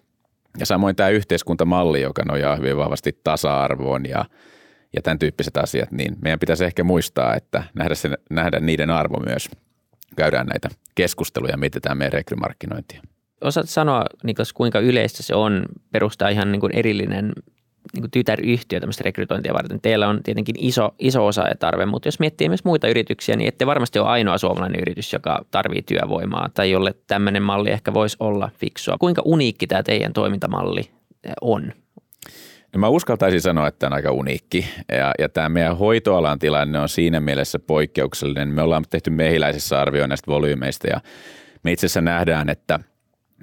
ja 0.60 0.66
samoin 0.66 0.96
tämä 0.96 1.10
yhteiskuntamalli, 1.10 2.02
joka 2.02 2.24
nojaa 2.26 2.56
hyvin 2.56 2.78
vahvasti 2.78 3.20
tasa-arvoon 3.24 4.06
ja, 4.06 4.26
ja 4.96 5.02
tämän 5.02 5.20
tyyppiset 5.20 5.58
asiat, 5.58 5.92
niin 5.92 6.16
meidän 6.22 6.40
pitäisi 6.40 6.66
ehkä 6.66 6.84
muistaa, 6.84 7.36
että 7.36 7.64
nähdä, 7.74 7.96
sen, 7.96 8.18
nähdä 8.30 8.60
niiden 8.60 8.90
arvo 8.90 9.20
myös. 9.20 9.50
Käydään 10.16 10.48
näitä 10.48 10.70
keskusteluja 10.96 11.54
ja 11.54 11.58
mietitään 11.58 11.98
meidän 11.98 12.14
rekrymarkkinointia. 12.14 13.02
Osaat 13.42 13.70
sanoa, 13.70 14.06
Niklas, 14.24 14.54
kuinka 14.54 14.80
yleistä 14.80 15.24
se 15.24 15.36
on 15.36 15.66
perustaa 15.92 16.30
ihan 16.30 16.52
niin 16.52 16.60
kuin 16.60 16.76
erillinen 16.76 17.32
niin 17.94 18.02
kuin 18.02 18.12
tytäryhtiö 18.12 18.80
tämmöistä 18.80 19.04
rekrytointia 19.04 19.54
varten. 19.54 19.82
Teillä 19.82 20.08
on 20.08 20.24
tietenkin 20.24 20.56
iso, 20.60 20.96
iso 21.00 21.30
tarve, 21.60 21.86
mutta 21.86 22.08
jos 22.08 22.20
miettii 22.20 22.50
myös 22.50 22.64
muita 22.64 22.88
yrityksiä, 22.88 23.36
niin 23.36 23.48
ette 23.48 23.66
varmasti 23.66 24.00
ole 24.00 24.08
ainoa 24.08 24.38
suomalainen 24.38 24.80
yritys, 24.82 25.14
joka 25.14 25.46
tarvii 25.52 25.82
työvoimaa 25.82 26.50
tai 26.54 26.72
jolle 26.72 26.96
tämmöinen 27.08 27.44
malli 27.44 27.70
ehkä 27.70 27.94
voisi 27.94 28.18
olla 28.20 28.50
fiksua. 28.58 28.98
Kuinka 29.00 29.22
uniikki 29.26 29.68
tämä 29.68 29.84
teidän 29.84 30.14
toimintamalli 30.14 30.92
on? 31.42 31.74
No 32.74 32.80
mä 32.80 32.88
uskaltaisin 32.88 33.42
sanoa, 33.42 33.68
että 33.68 33.80
tämä 33.80 33.88
on 33.88 33.94
aika 33.94 34.12
uniikki 34.12 34.68
ja, 34.92 35.12
ja 35.20 35.30
tämä 35.30 35.50
meidän 35.50 35.78
hoitoalan 35.78 36.40
tilanne 36.40 36.80
on 36.80 36.90
siinä 36.90 37.20
mielessä 37.20 37.60
poikkeuksellinen. 37.60 38.48
Me 38.48 38.62
ollaan 38.62 38.84
tehty 38.90 39.10
mehiläisessä 39.10 39.82
arvioinnista 39.82 40.32
volyymeista 40.32 40.88
ja 40.88 41.02
me 41.64 41.72
itse 41.72 41.86
asiassa 41.86 42.02
nähdään, 42.02 42.50
että 42.50 42.80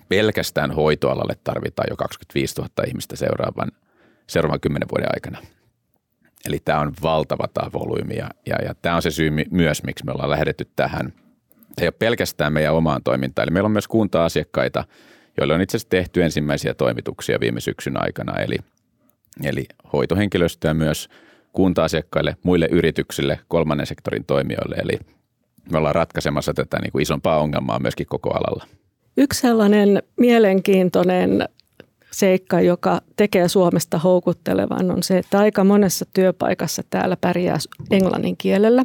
pelkästään 0.09 0.71
hoitoalalle 0.71 1.35
tarvitaan 1.45 1.87
jo 1.91 1.97
25 1.97 2.55
000 2.61 2.71
ihmistä 2.87 3.17
seuraavan– 3.17 3.69
seuraavan 4.29 4.61
kymmenen 4.61 4.89
vuoden 4.93 5.09
aikana. 5.15 5.39
Eli 6.47 6.59
tämä 6.65 6.81
on 6.81 6.93
valtava 7.03 7.49
tämä 7.55 7.73
volyymi 7.73 8.17
ja, 8.17 8.29
ja, 8.47 8.57
ja 8.65 8.75
tämä 8.75 8.97
on 8.97 9.03
se 9.03 9.11
syy 9.11 9.31
myös, 9.51 9.83
miksi 9.83 10.05
me 10.05 10.13
ollaan 10.13 10.31
lähdetty 10.31 10.69
tähän. 10.77 11.13
Se 11.79 11.85
ei 11.85 11.87
ole 11.87 11.95
pelkästään 11.99 12.53
meidän 12.53 12.75
omaan 12.75 13.03
toimintaan, 13.03 13.45
eli 13.45 13.53
meillä 13.53 13.67
on 13.67 13.73
myös 13.73 13.89
kunta-asiakkaita, 13.89 14.85
joille 15.39 15.55
on 15.55 15.61
itse 15.61 15.77
asiassa 15.77 15.89
tehty 15.89 16.23
ensimmäisiä 16.23 16.75
toimituksia 16.75 17.41
viime 17.41 17.61
syksyn 17.61 18.03
aikana, 18.03 18.39
eli, 18.39 18.57
eli 19.45 19.65
hoitohenkilöstöä 19.93 20.75
myös 20.75 21.09
kunta-asiakkaille, 21.53 22.37
muille 22.43 22.69
yrityksille, 22.71 23.41
kolmannen 23.49 23.87
sektorin 23.87 24.25
toimijoille, 24.25 24.77
eli 24.77 24.99
me 25.71 25.79
ollaan 25.79 25.95
ratkaisemassa 25.95 26.55
tätä 26.55 26.79
niin 26.83 26.93
kuin 26.93 27.03
isompaa 27.03 27.39
ongelmaa 27.39 27.79
myöskin 27.79 28.07
koko 28.07 28.31
alalla. 28.31 28.67
Yksi 29.21 29.41
sellainen 29.41 30.03
mielenkiintoinen 30.17 31.49
seikka, 32.11 32.61
joka 32.61 33.01
tekee 33.17 33.49
Suomesta 33.49 33.99
houkuttelevan, 33.99 34.91
on 34.91 35.03
se, 35.03 35.19
että 35.19 35.39
aika 35.39 35.65
monessa 35.65 36.07
työpaikassa 36.15 36.83
täällä 36.91 37.17
pärjää 37.21 37.57
englannin 37.91 38.37
kielellä. 38.37 38.85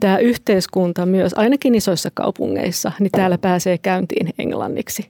Tämä 0.00 0.18
yhteiskunta 0.18 1.06
myös, 1.06 1.34
ainakin 1.34 1.74
isoissa 1.74 2.10
kaupungeissa, 2.14 2.92
niin 3.00 3.10
täällä 3.10 3.38
pääsee 3.38 3.78
käyntiin 3.78 4.28
englanniksi. 4.38 5.08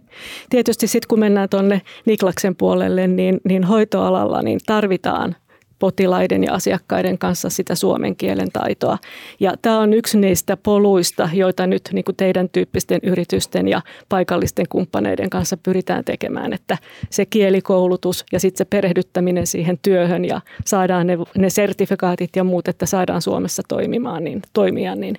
Tietysti 0.50 0.86
sitten 0.86 1.08
kun 1.08 1.20
mennään 1.20 1.48
tuonne 1.48 1.82
Niklaksen 2.06 2.56
puolelle, 2.56 3.06
niin, 3.06 3.40
niin 3.44 3.64
hoitoalalla 3.64 4.42
niin 4.42 4.60
tarvitaan 4.66 5.36
potilaiden 5.82 6.44
ja 6.44 6.54
asiakkaiden 6.54 7.18
kanssa 7.18 7.50
sitä 7.50 7.74
suomen 7.74 8.16
kielen 8.16 8.52
taitoa. 8.52 8.98
Ja 9.40 9.54
tämä 9.62 9.78
on 9.78 9.92
yksi 9.92 10.18
niistä 10.18 10.56
poluista, 10.56 11.28
joita 11.32 11.66
nyt 11.66 11.82
niin 11.92 12.04
kuin 12.04 12.16
teidän 12.16 12.48
tyyppisten 12.48 13.00
yritysten 13.02 13.68
ja 13.68 13.82
paikallisten 14.08 14.66
kumppaneiden 14.68 15.30
kanssa 15.30 15.56
pyritään 15.56 16.04
tekemään, 16.04 16.52
että 16.52 16.78
se 17.10 17.26
kielikoulutus 17.26 18.24
ja 18.32 18.40
sitten 18.40 18.58
se 18.58 18.64
perehdyttäminen 18.64 19.46
siihen 19.46 19.78
työhön 19.82 20.24
ja 20.24 20.40
saadaan 20.64 21.06
ne, 21.06 21.18
ne 21.38 21.50
sertifikaatit 21.50 22.36
ja 22.36 22.44
muut, 22.44 22.68
että 22.68 22.86
saadaan 22.86 23.22
Suomessa 23.22 23.62
toimimaan, 23.68 24.24
niin 24.24 24.42
toimia, 24.52 24.94
niin, 24.94 25.16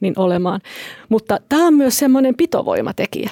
niin 0.00 0.14
olemaan. 0.16 0.60
Mutta 1.08 1.38
tämä 1.48 1.66
on 1.66 1.74
myös 1.74 1.98
semmoinen 1.98 2.34
pitovoimatekijä. 2.34 3.30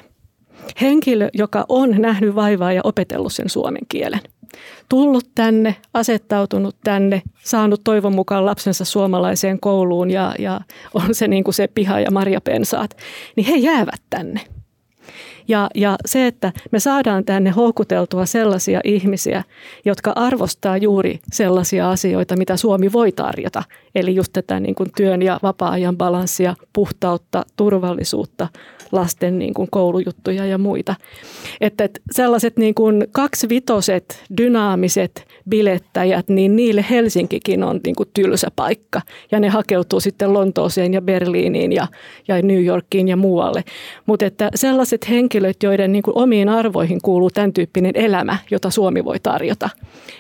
Henkilö, 0.81 1.29
joka 1.35 1.65
on 1.69 1.91
nähnyt 1.99 2.35
vaivaa 2.35 2.73
ja 2.73 2.81
opetellut 2.85 3.33
sen 3.33 3.49
suomen 3.49 3.83
kielen– 3.89 4.21
tullut 4.89 5.29
tänne, 5.35 5.77
asettautunut 5.95 6.77
tänne, 6.85 7.23
saanut 7.45 7.81
toivon 7.85 8.15
mukaan 8.15 8.47
lapsensa 8.47 8.85
suomalaiseen 8.85 9.61
kouluun 9.61 10.11
ja, 10.11 10.35
ja 10.39 10.61
on 10.95 11.15
se 11.15 11.29
niin 11.29 11.45
kuin 11.45 11.55
se 11.55 11.69
piha 11.69 12.01
ja 12.01 12.11
marjapensaat, 12.11 12.97
niin 13.37 13.47
he 13.47 13.57
jäävät 13.57 14.03
tänne. 14.11 14.41
Ja, 15.49 15.71
ja 15.75 15.97
se, 16.07 16.27
että 16.27 16.53
me 16.71 16.81
saadaan 16.81 17.25
tänne 17.25 17.51
houkuteltua 17.51 18.27
sellaisia 18.27 18.81
ihmisiä, 18.85 19.45
jotka 19.85 20.13
arvostaa 20.17 20.77
juuri 20.77 21.21
sellaisia 21.33 21.91
asioita, 21.91 22.37
mitä 22.37 22.57
Suomi 22.57 22.93
voi 22.93 23.13
tarjota. 23.13 23.63
Eli 23.95 24.15
just 24.15 24.33
tätä 24.33 24.61
niin 24.61 24.75
kuin 24.75 24.91
työn 24.97 25.23
ja 25.23 25.41
vapaa-ajan 25.43 25.97
balanssia, 25.97 26.57
puhtautta, 26.73 27.43
turvallisuutta, 27.57 28.49
lasten 28.93 29.39
niin 29.39 29.55
kuin 29.55 29.69
koulujuttuja 29.71 30.47
ja 30.47 30.59
muita. 30.59 30.95
Että, 31.61 31.85
että 31.85 32.01
sellaiset 32.13 32.57
niin 32.57 32.75
kuin 32.75 33.07
kaksivitoset, 33.13 34.25
dynaamiset 34.39 35.27
bilettäjät, 35.49 36.29
niin 36.29 36.57
niille 36.57 36.85
Helsinkikin 36.91 37.65
on 37.65 37.81
niin 37.85 37.97
kuin 37.97 38.09
tylsä 38.15 38.49
paikka. 38.57 39.01
Ja 39.31 39.41
ne 39.41 39.49
hakeutuu 39.49 40.01
sitten 40.01 40.35
Lontooseen 40.35 40.95
ja 40.95 41.03
Berliiniin 41.03 41.73
ja, 41.73 41.87
ja 42.29 42.43
New 42.43 42.65
Yorkiin 42.65 43.09
ja 43.09 43.17
muualle. 43.17 43.65
Mutta 44.07 44.27
että 44.27 44.51
sellaiset 44.55 45.11
henkilöt, 45.41 45.63
joiden 45.63 45.93
niin 45.93 46.03
kuin 46.03 46.19
omiin 46.19 46.49
arvoihin 46.49 47.01
kuuluu 47.03 47.31
tämän 47.31 47.53
tyyppinen 47.53 47.93
elämä, 47.95 48.39
jota 48.51 48.71
Suomi 48.71 49.05
voi 49.05 49.21
tarjota, 49.21 49.71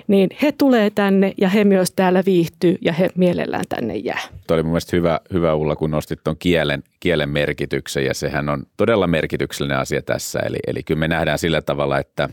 niin 0.09 0.31
he 0.43 0.53
tulee 0.53 0.91
tänne 0.91 1.33
ja 1.39 1.49
he 1.49 1.65
myös 1.65 1.93
täällä 1.93 2.23
viihtyy 2.27 2.77
ja 2.81 2.93
he 2.93 3.11
mielellään 3.15 3.65
tänne 3.69 3.97
jää. 3.97 4.21
Tuo 4.47 4.55
oli 4.55 4.63
mun 4.63 4.73
mielestä 4.73 4.97
hyvä, 4.97 5.21
hyvä 5.33 5.55
Ulla, 5.55 5.77
kun 5.77 5.91
nostit 5.91 6.21
tuon 6.25 6.37
kielen, 6.39 6.83
kielen 7.01 7.29
merkityksen 7.29 8.05
ja 8.05 8.15
sehän 8.15 8.49
on 8.49 8.67
todella 8.77 9.07
merkityksellinen 9.07 9.79
asia 9.79 10.03
tässä. 10.03 10.39
Eli, 10.39 10.59
eli 10.67 10.83
kyllä 10.83 10.99
me 10.99 11.09
nähdään 11.09 11.39
sillä 11.39 11.63
tavalla, 11.63 11.99
että 11.99 12.29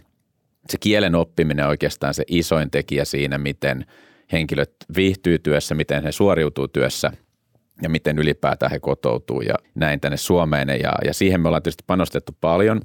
se 0.69 0.77
kielen 0.79 1.15
oppiminen 1.15 1.65
on 1.65 1.69
oikeastaan 1.69 2.13
se 2.13 2.23
isoin 2.27 2.71
tekijä 2.71 3.05
siinä, 3.05 3.37
miten 3.37 3.85
henkilöt 4.31 4.71
viihtyy 4.95 5.39
työssä, 5.39 5.75
miten 5.75 6.03
he 6.03 6.11
suoriutuu 6.11 6.67
työssä 6.67 7.11
ja 7.81 7.89
miten 7.89 8.19
ylipäätään 8.19 8.71
he 8.71 8.79
kotoutuu 8.79 9.41
ja 9.41 9.55
näin 9.75 9.99
tänne 9.99 10.17
Suomeen. 10.17 10.67
Ja, 10.67 10.93
ja 11.05 11.13
siihen 11.13 11.41
me 11.41 11.47
ollaan 11.47 11.63
tietysti 11.63 11.83
panostettu 11.87 12.37
paljon, 12.41 12.81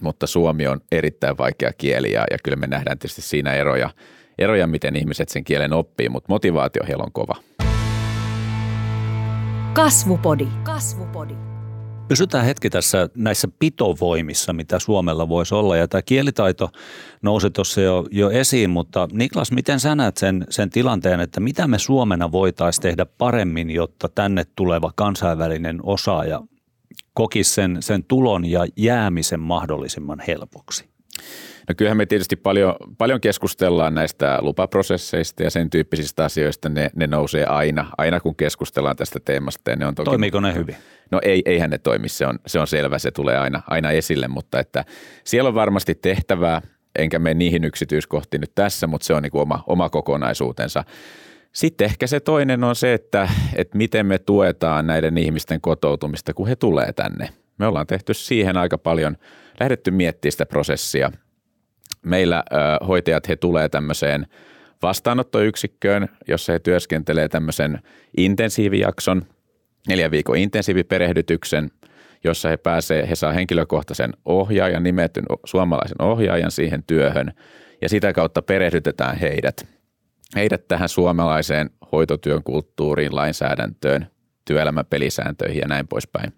mutta 0.00 0.26
suomi 0.26 0.66
on 0.66 0.80
erittäin 0.92 1.38
vaikea 1.38 1.72
kieli 1.78 2.12
ja, 2.12 2.24
ja 2.30 2.38
kyllä 2.44 2.56
me 2.56 2.66
nähdään 2.66 2.98
tietysti 2.98 3.22
siinä 3.22 3.52
eroja, 3.52 3.90
eroja, 4.38 4.66
miten 4.66 4.96
ihmiset 4.96 5.28
sen 5.28 5.44
kielen 5.44 5.72
oppii, 5.72 6.08
mutta 6.08 6.32
motivaatio 6.32 6.82
heillä 6.88 7.04
on 7.04 7.12
kova. 7.12 7.34
Kasvupodi. 9.72 10.48
Kasvupodi. 10.62 11.53
Pysytään 12.08 12.44
hetki 12.44 12.70
tässä 12.70 13.08
näissä 13.14 13.48
pitovoimissa, 13.58 14.52
mitä 14.52 14.78
Suomella 14.78 15.28
voisi 15.28 15.54
olla. 15.54 15.76
Ja 15.76 15.88
tämä 15.88 16.02
kielitaito 16.02 16.70
nousi 17.22 17.50
tuossa 17.50 17.80
jo, 17.80 18.06
jo 18.10 18.30
esiin, 18.30 18.70
mutta 18.70 19.08
Niklas, 19.12 19.52
miten 19.52 19.80
sä 19.80 19.94
näet 19.94 20.16
sen, 20.16 20.46
sen 20.50 20.70
tilanteen, 20.70 21.20
että 21.20 21.40
mitä 21.40 21.68
me 21.68 21.78
Suomena 21.78 22.32
voitaisiin 22.32 22.82
tehdä 22.82 23.06
paremmin, 23.06 23.70
jotta 23.70 24.08
tänne 24.08 24.44
tuleva 24.56 24.92
kansainvälinen 24.96 25.80
osaaja 25.82 26.42
kokisi 27.14 27.54
sen, 27.54 27.76
sen 27.80 28.04
tulon 28.04 28.44
ja 28.44 28.66
jäämisen 28.76 29.40
mahdollisimman 29.40 30.22
helpoksi? 30.26 30.93
No 31.68 31.74
kyllähän 31.76 31.96
me 31.96 32.06
tietysti 32.06 32.36
paljon, 32.36 32.74
paljon 32.98 33.20
keskustellaan 33.20 33.94
näistä 33.94 34.38
lupaprosesseista 34.40 35.42
ja 35.42 35.50
sen 35.50 35.70
tyyppisistä 35.70 36.24
asioista. 36.24 36.68
Ne, 36.68 36.90
ne 36.96 37.06
nousee 37.06 37.46
aina, 37.46 37.90
aina 37.98 38.20
kun 38.20 38.36
keskustellaan 38.36 38.96
tästä 38.96 39.18
teemasta. 39.24 39.70
Ja 39.70 39.76
ne 39.76 39.86
on 39.86 39.94
toki, 39.94 40.10
Toimiiko 40.10 40.40
ne 40.40 40.54
hyvin? 40.54 40.76
No 41.10 41.20
ei, 41.22 41.42
eihän 41.46 41.70
ne 41.70 41.78
toimi, 41.78 42.08
se 42.08 42.26
on, 42.26 42.38
se 42.46 42.60
on 42.60 42.66
selvä, 42.66 42.98
se 42.98 43.10
tulee 43.10 43.38
aina, 43.38 43.62
aina 43.70 43.90
esille, 43.90 44.28
mutta 44.28 44.60
että 44.60 44.84
siellä 45.24 45.48
on 45.48 45.54
varmasti 45.54 45.94
tehtävää, 45.94 46.62
enkä 46.98 47.18
mene 47.18 47.34
niihin 47.34 47.64
yksityiskohtiin 47.64 48.40
nyt 48.40 48.54
tässä, 48.54 48.86
mutta 48.86 49.06
se 49.06 49.14
on 49.14 49.22
niin 49.22 49.32
kuin 49.32 49.42
oma, 49.42 49.64
oma 49.66 49.90
kokonaisuutensa. 49.90 50.84
Sitten 51.52 51.84
ehkä 51.84 52.06
se 52.06 52.20
toinen 52.20 52.64
on 52.64 52.76
se, 52.76 52.94
että, 52.94 53.28
että 53.54 53.78
miten 53.78 54.06
me 54.06 54.18
tuetaan 54.18 54.86
näiden 54.86 55.18
ihmisten 55.18 55.60
kotoutumista, 55.60 56.34
kun 56.34 56.48
he 56.48 56.56
tulee 56.56 56.92
tänne. 56.92 57.28
Me 57.58 57.66
ollaan 57.66 57.86
tehty 57.86 58.14
siihen 58.14 58.56
aika 58.56 58.78
paljon, 58.78 59.16
lähdetty 59.60 59.90
miettimään 59.90 60.32
sitä 60.32 60.46
prosessia. 60.46 61.12
Meillä 62.02 62.44
ö, 62.52 62.84
hoitajat, 62.84 63.28
he 63.28 63.36
tulee 63.36 63.68
tämmöiseen 63.68 64.26
vastaanottoyksikköön, 64.82 66.08
jossa 66.28 66.52
he 66.52 66.58
työskentelee 66.58 67.28
tämmöisen 67.28 67.78
intensiivijakson, 68.16 69.22
neljän 69.88 70.10
viikon 70.10 70.36
intensiiviperehdytyksen, 70.36 71.70
jossa 72.24 72.48
he 72.48 72.56
pääsee, 72.56 73.08
he 73.08 73.14
saa 73.14 73.32
henkilökohtaisen 73.32 74.12
ohjaajan, 74.24 74.82
nimetyn 74.82 75.24
suomalaisen 75.44 76.02
ohjaajan 76.02 76.50
siihen 76.50 76.82
työhön 76.82 77.32
ja 77.82 77.88
sitä 77.88 78.12
kautta 78.12 78.42
perehdytetään 78.42 79.16
heidät– 79.16 79.56
heidät 80.34 80.68
tähän 80.68 80.88
suomalaiseen 80.88 81.70
hoitotyön 81.92 82.42
kulttuuriin, 82.42 83.16
lainsäädäntöön, 83.16 84.06
työelämän 84.44 84.86
pelisääntöihin 84.86 85.60
ja 85.60 85.68
näin 85.68 85.88
poispäin. 85.88 86.32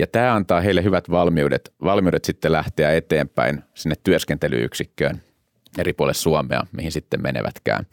Ja 0.00 0.06
tämä 0.06 0.34
antaa 0.34 0.60
heille 0.60 0.84
hyvät 0.84 1.10
valmiudet, 1.10 1.72
valmiudet 1.84 2.24
sitten 2.24 2.52
lähteä 2.52 2.92
eteenpäin 2.92 3.62
sinne 3.74 3.94
työskentelyyksikköön 4.04 5.22
eri 5.78 5.92
puolille 5.92 6.14
Suomea, 6.14 6.66
mihin 6.72 6.92
sitten 6.92 7.22
menevätkään. 7.22 7.86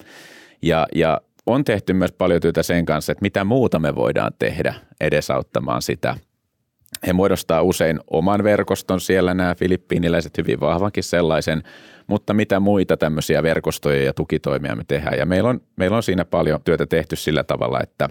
Ja, 0.61 0.87
ja 0.95 1.21
on 1.45 1.63
tehty 1.63 1.93
myös 1.93 2.11
paljon 2.11 2.41
työtä 2.41 2.63
sen 2.63 2.85
kanssa, 2.85 3.11
että 3.11 3.21
mitä 3.21 3.43
muuta 3.43 3.79
me 3.79 3.95
voidaan 3.95 4.31
tehdä 4.39 4.73
edesauttamaan 5.01 5.81
sitä. 5.81 6.15
He 7.07 7.13
muodostaa 7.13 7.61
usein 7.61 7.99
oman 8.11 8.43
verkoston 8.43 9.01
siellä, 9.01 9.33
nämä 9.33 9.55
filippiiniläiset 9.55 10.37
hyvin 10.37 10.59
vahvankin 10.59 11.03
sellaisen, 11.03 11.63
mutta 12.07 12.33
mitä 12.33 12.59
muita 12.59 12.97
tämmöisiä 12.97 13.43
verkostoja 13.43 14.03
ja 14.03 14.13
tukitoimia 14.13 14.75
me 14.75 14.83
tehdään. 14.87 15.17
Ja 15.17 15.25
meillä 15.25 15.49
on, 15.49 15.61
meillä 15.75 15.97
on 15.97 16.03
siinä 16.03 16.25
paljon 16.25 16.59
työtä 16.63 16.85
tehty 16.85 17.15
sillä 17.15 17.43
tavalla, 17.43 17.79
että 17.83 18.09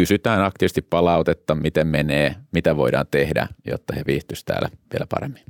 kysytään 0.00 0.44
aktiivisesti 0.44 0.82
palautetta, 0.82 1.54
miten 1.54 1.86
menee, 1.86 2.34
mitä 2.52 2.76
voidaan 2.76 3.06
tehdä, 3.10 3.48
jotta 3.66 3.94
he 3.94 4.02
viihtyisivät 4.06 4.46
täällä 4.46 4.68
vielä 4.92 5.06
paremmin. 5.10 5.42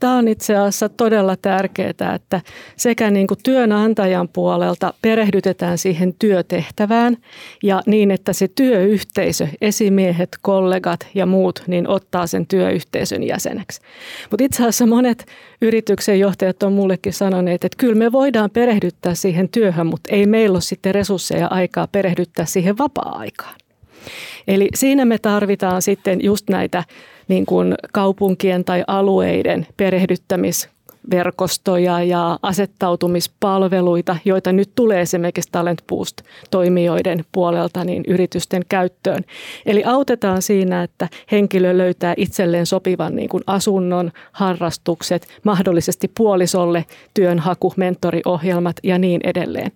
Tämä 0.00 0.16
on 0.16 0.28
itse 0.28 0.56
asiassa 0.56 0.88
todella 0.88 1.36
tärkeää, 1.36 2.14
että 2.14 2.40
sekä 2.76 3.10
niin 3.10 3.26
kuin 3.26 3.38
työnantajan 3.42 4.28
puolelta 4.28 4.94
perehdytetään 5.02 5.78
siihen 5.78 6.14
työtehtävään 6.18 7.16
ja 7.62 7.82
niin, 7.86 8.10
että 8.10 8.32
se 8.32 8.48
työyhteisö, 8.48 9.48
esimiehet, 9.60 10.28
kollegat 10.42 11.06
ja 11.14 11.26
muut, 11.26 11.62
niin 11.66 11.88
ottaa 11.88 12.26
sen 12.26 12.46
työyhteisön 12.46 13.22
jäseneksi. 13.22 13.80
Mutta 14.30 14.44
itse 14.44 14.62
asiassa 14.62 14.86
monet 14.86 15.26
yrityksen 15.62 16.20
johtajat 16.20 16.62
on 16.62 16.72
mullekin 16.72 17.12
sanoneet, 17.12 17.64
että 17.64 17.78
kyllä 17.78 17.94
me 17.94 18.12
voidaan 18.12 18.50
perehdyttää 18.50 19.14
siihen 19.14 19.48
työhön, 19.48 19.86
mutta 19.86 20.14
ei 20.14 20.26
meillä 20.26 20.56
ole 20.56 20.62
sitten 20.62 20.94
resursseja 20.94 21.46
aikaa 21.46 21.86
perehdyttää 21.86 22.44
siihen 22.44 22.78
vapaa-aikaan. 22.78 23.54
Eli 24.48 24.68
siinä 24.74 25.04
me 25.04 25.18
tarvitaan 25.18 25.82
sitten 25.82 26.24
just 26.24 26.50
näitä 26.50 26.84
niin 27.28 27.46
kuin 27.46 27.74
kaupunkien 27.92 28.64
tai 28.64 28.84
alueiden 28.86 29.66
perehdyttämis 29.76 30.68
verkostoja 31.10 32.02
ja 32.02 32.38
asettautumispalveluita, 32.42 34.16
joita 34.24 34.52
nyt 34.52 34.70
tulee 34.74 35.00
esimerkiksi 35.00 35.48
Talent 35.52 35.82
Boost-toimijoiden 35.88 37.24
puolelta 37.32 37.84
niin 37.84 38.04
yritysten 38.08 38.62
käyttöön. 38.68 39.24
Eli 39.66 39.84
autetaan 39.84 40.42
siinä, 40.42 40.82
että 40.82 41.08
henkilö 41.32 41.78
löytää 41.78 42.14
itselleen 42.16 42.66
sopivan 42.66 43.16
niin 43.16 43.28
kuin 43.28 43.42
asunnon, 43.46 44.12
harrastukset, 44.32 45.28
mahdollisesti 45.44 46.10
puolisolle 46.18 46.84
työnhaku, 47.14 47.72
mentoriohjelmat 47.76 48.76
ja 48.82 48.98
niin 48.98 49.20
edelleen. 49.24 49.72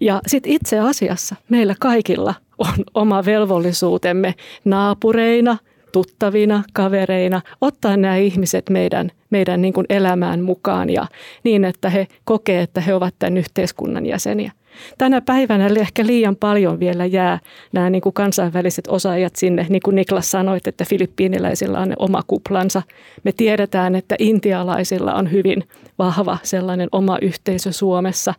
Ja 0.00 0.20
sitten 0.26 0.52
itse 0.52 0.78
asiassa 0.78 1.36
meillä 1.48 1.74
kaikilla 1.80 2.34
on 2.58 2.74
oma 2.94 3.24
velvollisuutemme 3.24 4.34
naapureina, 4.64 5.56
tuttavina, 5.92 6.62
kavereina, 6.72 7.40
ottaa 7.60 7.96
nämä 7.96 8.16
ihmiset 8.16 8.70
meidän, 8.70 9.10
meidän 9.30 9.62
niin 9.62 9.72
kuin 9.72 9.86
elämään 9.88 10.42
mukaan 10.42 10.90
ja 10.90 11.06
niin, 11.44 11.64
että 11.64 11.90
he 11.90 12.06
kokee, 12.24 12.62
että 12.62 12.80
he 12.80 12.94
ovat 12.94 13.14
tämän 13.18 13.36
yhteiskunnan 13.36 14.06
jäseniä. 14.06 14.52
Tänä 14.98 15.20
päivänä 15.20 15.66
ehkä 15.80 16.06
liian 16.06 16.36
paljon 16.36 16.80
vielä 16.80 17.06
jää 17.06 17.38
nämä 17.72 17.90
niin 17.90 18.02
kuin 18.02 18.12
kansainväliset 18.12 18.88
osaajat 18.88 19.36
sinne, 19.36 19.66
niin 19.68 19.82
kuin 19.84 19.94
Niklas 19.94 20.30
sanoit, 20.30 20.66
että 20.66 20.84
filippiiniläisillä 20.84 21.78
on 21.78 21.94
oma 21.98 22.22
kuplansa. 22.26 22.82
Me 23.24 23.32
tiedetään, 23.32 23.94
että 23.94 24.14
intialaisilla 24.18 25.14
on 25.14 25.32
hyvin 25.32 25.64
vahva 25.98 26.38
sellainen 26.42 26.88
oma 26.92 27.18
yhteisö 27.22 27.72
Suomessa, 27.72 28.34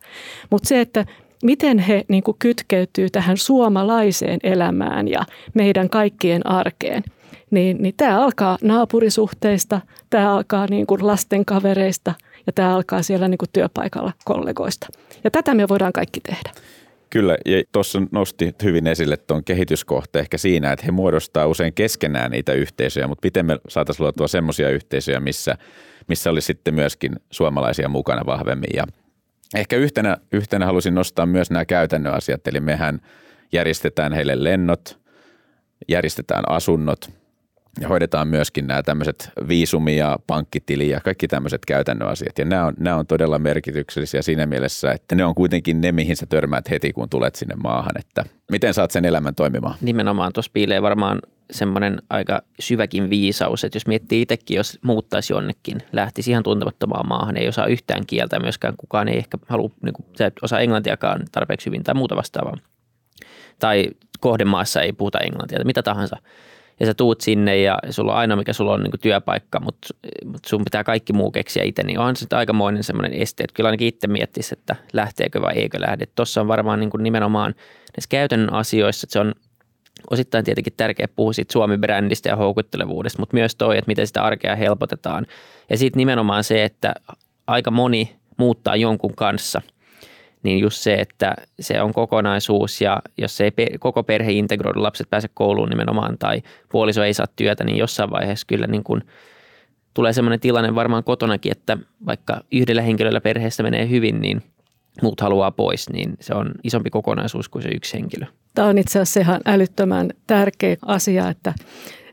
mutta 0.50 0.68
se, 0.68 0.82
että 0.82 1.06
miten 1.44 1.80
he 1.80 2.06
niin 2.08 2.24
kuin 2.24 2.38
kytkeytyy 2.40 3.10
tähän 3.10 3.38
suomalaiseen 3.38 4.40
elämään 4.44 5.08
ja 5.08 5.26
meidän 5.54 5.90
kaikkien 5.90 6.48
arkeen– 6.48 7.04
niin, 7.52 7.78
niin 7.82 7.94
tämä 7.98 8.24
alkaa 8.24 8.58
naapurisuhteista, 8.62 9.82
tämä 10.10 10.34
alkaa 10.34 10.66
niin 10.70 10.88
kuin 10.88 11.08
lasten 11.08 11.46
kavereista 11.46 12.14
ja 12.48 12.54
tämä 12.54 12.76
alkaa 12.76 13.02
siellä 13.02 13.28
niin 13.28 13.38
kuin 13.38 13.50
työpaikalla 13.54 14.14
kollegoista. 14.26 14.88
Ja 15.24 15.32
tätä 15.32 15.54
me 15.54 15.68
voidaan 15.68 15.94
kaikki 15.94 16.20
tehdä. 16.20 16.52
Kyllä, 17.10 17.38
ja 17.46 17.64
tuossa 17.72 18.02
nosti 18.12 18.56
hyvin 18.64 18.88
esille 18.88 19.18
tuon 19.18 19.44
kehityskohteen 19.44 20.22
ehkä 20.22 20.38
siinä, 20.38 20.72
että 20.72 20.86
he 20.86 20.92
muodostaa 20.92 21.48
usein 21.48 21.74
keskenään 21.74 22.32
niitä 22.32 22.54
yhteisöjä, 22.54 23.08
mutta 23.08 23.26
miten 23.26 23.46
me 23.46 23.60
saataisiin 23.68 24.04
luotua 24.04 24.28
semmoisia 24.28 24.70
yhteisöjä, 24.70 25.20
missä, 25.20 25.58
missä 26.08 26.30
olisi 26.30 26.46
sitten 26.46 26.74
myöskin 26.74 27.16
suomalaisia 27.32 27.90
mukana 27.90 28.26
vahvemmin. 28.26 28.70
Ja 28.74 28.84
ehkä 29.56 29.76
yhtenä, 29.76 30.18
yhtenä 30.32 30.66
halusin 30.66 30.96
nostaa 30.96 31.26
myös 31.26 31.52
nämä 31.52 31.66
käytännön 31.66 32.14
asiat, 32.14 32.48
eli 32.48 32.60
mehän 32.60 33.02
järjestetään 33.52 34.14
heille 34.14 34.44
lennot, 34.44 35.00
järjestetään 35.88 36.44
asunnot, 36.50 37.10
ja 37.82 37.88
hoidetaan 37.88 38.27
myöskin 38.27 38.67
nämä 38.67 38.84
tämmöiset 38.84 39.32
viisumi 39.47 39.97
ja 39.97 40.19
pankkitili 40.27 40.89
ja 40.89 40.99
kaikki 41.01 41.27
tämmöiset 41.27 41.65
käytännön 41.65 42.10
asiat. 42.10 42.38
Ja 42.38 42.45
nämä 42.45 42.65
on, 42.65 42.73
nämä 42.79 42.95
on 42.95 43.08
todella 43.08 43.39
merkityksellisiä 43.39 44.21
siinä 44.21 44.45
mielessä, 44.45 44.91
että 44.91 45.15
ne 45.15 45.25
on 45.25 45.36
kuitenkin 45.36 45.82
ne, 45.82 45.91
mihin 45.91 46.15
sä 46.15 46.25
törmäät 46.25 46.69
heti, 46.69 46.93
kun 46.93 47.10
tulet 47.10 47.36
sinne 47.36 47.55
maahan. 47.55 47.99
Että 47.99 48.25
miten 48.51 48.73
saat 48.73 48.91
sen 48.91 49.05
elämän 49.05 49.36
toimimaan? 49.36 49.75
Nimenomaan 49.82 50.34
tuossa 50.34 50.51
piilee 50.53 50.82
varmaan 50.82 51.19
semmoinen 51.51 52.01
aika 52.10 52.41
syväkin 52.60 53.10
viisaus, 53.10 53.63
että 53.63 53.75
jos 53.75 53.88
miettii 53.88 54.21
itsekin, 54.21 54.58
jos 54.58 54.79
muuttaisi 54.82 55.34
jonnekin, 55.34 55.77
lähtisi 55.91 56.32
ihan 56.32 56.43
tuntemattomaan 56.43 57.08
maahan, 57.08 57.38
ei 57.38 57.47
osaa 57.47 57.65
yhtään 57.65 58.05
kieltä, 58.05 58.39
myöskään 58.39 58.73
kukaan 58.77 59.08
ei 59.08 59.17
ehkä 59.17 59.38
halua, 59.47 59.69
niin 59.84 59.93
kuin, 59.93 60.05
sä 60.17 60.25
et 60.25 60.34
osaa 60.41 60.60
englantiakaan 60.60 61.21
tarpeeksi 61.32 61.65
hyvin 61.65 61.84
tai 61.84 61.95
muuta 61.95 62.15
vastaavaa. 62.15 62.58
Tai 63.60 63.88
kohdemaassa 64.19 64.82
ei 64.82 64.93
puhuta 64.93 65.19
englantia, 65.19 65.60
mitä 65.65 65.84
tahansa– 65.84 66.17
ja 66.80 66.86
sä 66.86 66.94
tuut 66.94 67.22
sinne 67.22 67.58
ja 67.58 67.80
sulla 67.89 68.12
on 68.12 68.18
aina 68.18 68.36
mikä 68.36 68.54
sulla 68.54 68.74
on 68.74 68.84
niin 68.84 68.92
kuin 68.92 69.02
työpaikka, 69.02 69.60
mutta, 69.60 69.88
mutta 70.26 70.50
sun 70.50 70.63
pitää 70.63 70.84
kaikki 70.84 71.13
muu 71.13 71.32
keksiä 71.32 71.63
itse, 71.63 71.84
niin 71.84 72.00
on 72.00 72.15
se 72.15 72.28
aikamoinen 72.32 72.84
semmoinen 72.84 73.13
este, 73.13 73.44
että 73.44 73.54
kyllä 73.54 73.68
ainakin 73.68 73.88
itse 73.88 74.08
miettisi, 74.08 74.56
että 74.60 74.76
lähteekö 74.94 75.42
vai 75.42 75.54
eikö 75.54 75.82
lähde. 75.82 76.06
Tuossa 76.15 76.42
on 76.42 76.48
varmaan 76.48 76.80
niin 76.80 76.89
kuin 76.89 77.04
nimenomaan 77.04 77.56
näissä 77.98 78.10
käytännön 78.10 78.54
asioissa, 78.54 79.06
että 79.06 79.13
se 79.13 79.20
on 79.20 79.34
osittain 80.10 80.46
tietenkin 80.46 80.74
tärkeä 80.78 81.08
puhua 81.15 81.34
siitä 81.34 81.54
Suomi-brändistä 81.54 82.30
ja 82.30 82.36
houkuttelevuudesta, 82.36 83.20
mutta 83.20 83.34
myös 83.34 83.56
toi, 83.56 83.78
että 83.78 83.89
miten 83.89 84.08
sitä 84.08 84.24
arkea 84.24 84.56
helpotetaan. 84.56 85.26
Ja 85.70 85.78
sitten 85.78 85.98
nimenomaan 85.98 86.44
se, 86.44 86.63
että 86.63 86.94
aika 87.48 87.72
moni 87.72 88.15
muuttaa 88.38 88.76
jonkun 88.76 89.15
kanssa– 89.15 89.62
niin 90.43 90.60
just 90.60 90.78
se, 90.78 90.93
että 90.93 91.36
se 91.60 91.82
on 91.82 91.93
kokonaisuus 91.93 92.82
ja 92.82 93.02
jos 93.17 93.41
ei 93.41 93.52
koko 93.80 94.04
perhe 94.04 94.32
integroidu, 94.32 94.84
lapset 94.84 95.10
pääse 95.10 95.30
kouluun 95.34 95.69
nimenomaan 95.69 96.17
tai 96.17 96.41
puoliso 96.71 97.04
ei 97.04 97.13
saa 97.13 97.25
työtä, 97.36 97.63
niin 97.63 97.78
jossain 97.78 98.12
vaiheessa 98.12 98.47
kyllä 98.47 98.67
niin 98.67 98.84
kuin 98.84 99.02
tulee 99.93 100.13
sellainen 100.13 100.39
tilanne 100.39 100.75
varmaan 100.75 101.04
kotonakin, 101.04 101.52
että 101.52 101.78
vaikka 102.06 102.41
yhdellä 102.52 102.82
henkilöllä 102.82 103.21
perheessä 103.21 103.63
menee 103.63 103.89
hyvin, 103.89 104.21
niin 104.21 104.43
muut 105.02 105.22
haluaa 105.22 105.52
pois, 105.52 105.90
niin 105.90 106.14
se 106.20 106.34
on 106.34 106.52
isompi 106.64 106.90
kokonaisuus 106.90 107.50
kuin 107.50 107.64
se 107.64 107.70
yksi 107.70 107.94
henkilö. 107.94 108.26
Tämä 108.56 108.68
on 108.68 108.78
itse 108.78 109.00
asiassa 109.00 109.20
ihan 109.20 109.42
älyttömän 109.46 110.10
tärkeä 110.28 110.78
asia, 110.86 111.30
että 111.30 111.54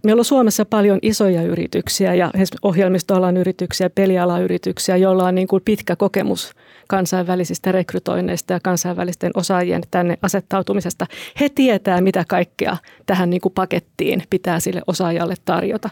Meillä 0.07 0.21
on 0.21 0.25
Suomessa 0.25 0.65
paljon 0.65 0.99
isoja 1.03 1.43
yrityksiä 1.43 2.15
ja 2.15 2.31
ohjelmistoalan 2.63 3.37
yrityksiä, 3.37 3.91
pelialan 3.91 4.43
yrityksiä, 4.43 4.97
joilla 4.97 5.25
on 5.25 5.35
niin 5.35 5.49
kuin 5.49 5.63
pitkä 5.65 5.97
kokemus 5.97 6.53
kansainvälisistä 6.89 7.73
rekrytoinneista 7.73 8.53
ja 8.53 8.61
kansainvälisten 8.61 9.31
osaajien 9.35 9.83
tänne 9.91 10.19
asettautumisesta. 10.23 11.07
He 11.41 11.49
tietää, 11.49 12.01
mitä 12.01 12.25
kaikkea 12.29 12.77
tähän 13.07 13.31
niin 13.31 13.41
kuin 13.41 13.55
pakettiin 13.55 14.23
pitää 14.31 14.61
sille 14.61 14.83
osaajalle 14.87 15.35
tarjota. 15.45 15.89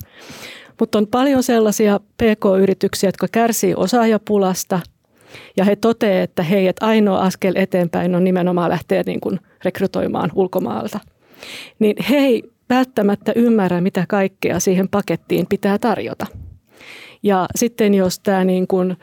Mutta 0.81 0.99
on 0.99 1.07
paljon 1.07 1.43
sellaisia 1.43 2.01
PK-yrityksiä, 2.01 3.09
jotka 3.09 3.29
kärsii 3.33 3.75
osaajapulasta 3.77 4.81
ja 5.57 5.65
he 5.65 5.77
toteavat, 5.77 6.23
että 6.23 6.43
hei, 6.43 6.69
että 6.69 6.87
ainoa 6.87 7.19
askel 7.19 7.53
eteenpäin 7.57 8.15
on 8.15 8.25
nimenomaan 8.25 8.71
lähteä 8.71 9.03
niin 9.07 9.21
kuin 9.21 9.41
rekrytoimaan 9.65 10.31
ulkomaalta. 10.35 11.01
Niin 11.79 11.97
he 12.11 12.17
ei 12.17 12.43
välttämättä 12.71 13.33
ymmärrä, 13.37 13.81
mitä 13.81 14.05
kaikkea 14.09 14.61
siihen 14.61 14.89
pakettiin 14.89 15.47
pitää 15.47 15.79
tarjota. 15.79 16.27
Ja 17.23 17.47
sitten 17.57 17.95
jos 17.95 18.19
tämä 18.19 18.45
niin 18.45 18.67
kuin 18.67 18.97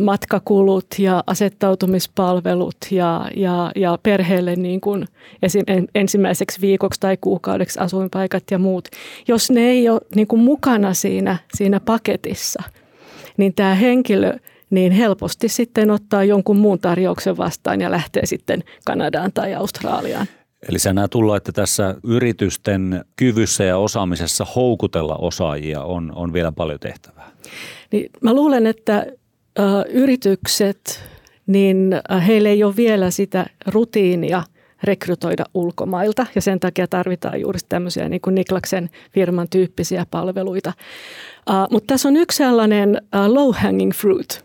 matkakulut 0.00 0.86
ja 0.98 1.24
asettautumispalvelut 1.26 2.76
ja, 2.90 3.30
ja, 3.36 3.72
ja 3.76 3.98
perheelle 4.02 4.56
niin 4.56 4.80
kuin 4.80 5.04
esim, 5.42 5.64
ensimmäiseksi 5.94 6.60
viikoksi 6.60 7.00
tai 7.00 7.16
kuukaudeksi 7.20 7.80
asuinpaikat 7.80 8.42
ja 8.50 8.58
muut. 8.58 8.88
Jos 9.28 9.50
ne 9.50 9.60
ei 9.60 9.88
ole 9.88 10.00
niin 10.14 10.26
kuin 10.26 10.42
mukana 10.42 10.94
siinä, 10.94 11.36
siinä 11.54 11.80
paketissa, 11.80 12.62
niin 13.36 13.54
tämä 13.54 13.74
henkilö 13.74 14.36
niin 14.70 14.92
helposti 14.92 15.48
sitten 15.48 15.90
ottaa 15.90 16.24
jonkun 16.24 16.56
muun 16.56 16.78
tarjouksen 16.78 17.36
vastaan 17.36 17.80
ja 17.80 17.90
lähtee 17.90 18.26
sitten 18.26 18.64
Kanadaan 18.84 19.32
tai 19.32 19.54
Australiaan. 19.54 20.26
Eli 20.68 20.78
sä 20.78 20.92
näet 20.92 21.10
tulla, 21.10 21.36
että 21.36 21.52
tässä 21.52 21.94
yritysten 22.04 23.04
kyvyssä 23.16 23.64
ja 23.64 23.78
osaamisessa 23.78 24.46
houkutella 24.56 25.16
osaajia 25.16 25.82
on, 25.82 26.12
on 26.14 26.32
vielä 26.32 26.52
paljon 26.52 26.80
tehtävää. 26.80 27.30
Niin 27.92 28.10
mä 28.20 28.34
luulen, 28.34 28.66
että 28.66 29.06
yritykset, 29.88 31.04
niin 31.46 32.00
heille 32.26 32.48
ei 32.48 32.64
ole 32.64 32.76
vielä 32.76 33.10
sitä 33.10 33.46
rutiinia 33.66 34.42
rekrytoida 34.84 35.44
ulkomailta 35.54 36.26
ja 36.34 36.40
sen 36.40 36.60
takia 36.60 36.86
tarvitaan 36.86 37.40
juuri 37.40 37.58
tämmöisiä 37.68 38.08
niin 38.08 38.20
kuin 38.20 38.34
Niklaksen 38.34 38.90
firman 39.12 39.48
tyyppisiä 39.50 40.06
palveluita. 40.10 40.72
Mutta 41.70 41.86
tässä 41.86 42.08
on 42.08 42.16
yksi 42.16 42.36
sellainen 42.36 43.02
low 43.26 43.54
hanging 43.54 43.92
fruit, 43.92 44.44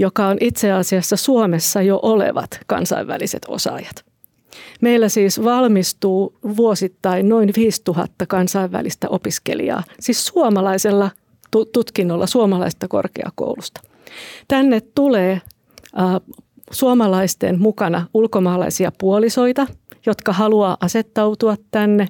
joka 0.00 0.26
on 0.26 0.36
itse 0.40 0.72
asiassa 0.72 1.16
Suomessa 1.16 1.82
jo 1.82 2.00
olevat 2.02 2.60
kansainväliset 2.66 3.42
osaajat. 3.48 4.04
Meillä 4.80 5.08
siis 5.08 5.44
valmistuu 5.44 6.34
vuosittain 6.56 7.28
noin 7.28 7.50
5000 7.56 8.26
kansainvälistä 8.26 9.08
opiskelijaa, 9.08 9.82
siis 10.00 10.26
suomalaisella 10.26 11.10
tutkinnolla 11.72 12.26
suomalaista 12.26 12.88
korkeakoulusta. 12.88 13.80
Tänne 14.48 14.80
tulee 14.80 15.32
äh, 15.32 15.42
suomalaisten 16.70 17.60
mukana 17.60 18.06
ulkomaalaisia 18.14 18.92
puolisoita, 18.98 19.66
jotka 20.06 20.32
haluaa 20.32 20.76
asettautua 20.80 21.56
tänne. 21.70 22.08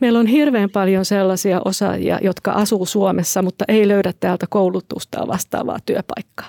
Meillä 0.00 0.18
on 0.18 0.26
hirveän 0.26 0.70
paljon 0.70 1.04
sellaisia 1.04 1.60
osaajia, 1.64 2.18
jotka 2.22 2.52
asuu 2.52 2.86
Suomessa, 2.86 3.42
mutta 3.42 3.64
ei 3.68 3.88
löydä 3.88 4.12
täältä 4.20 4.46
koulutusta 4.50 5.26
vastaavaa 5.26 5.78
työpaikkaa. 5.86 6.48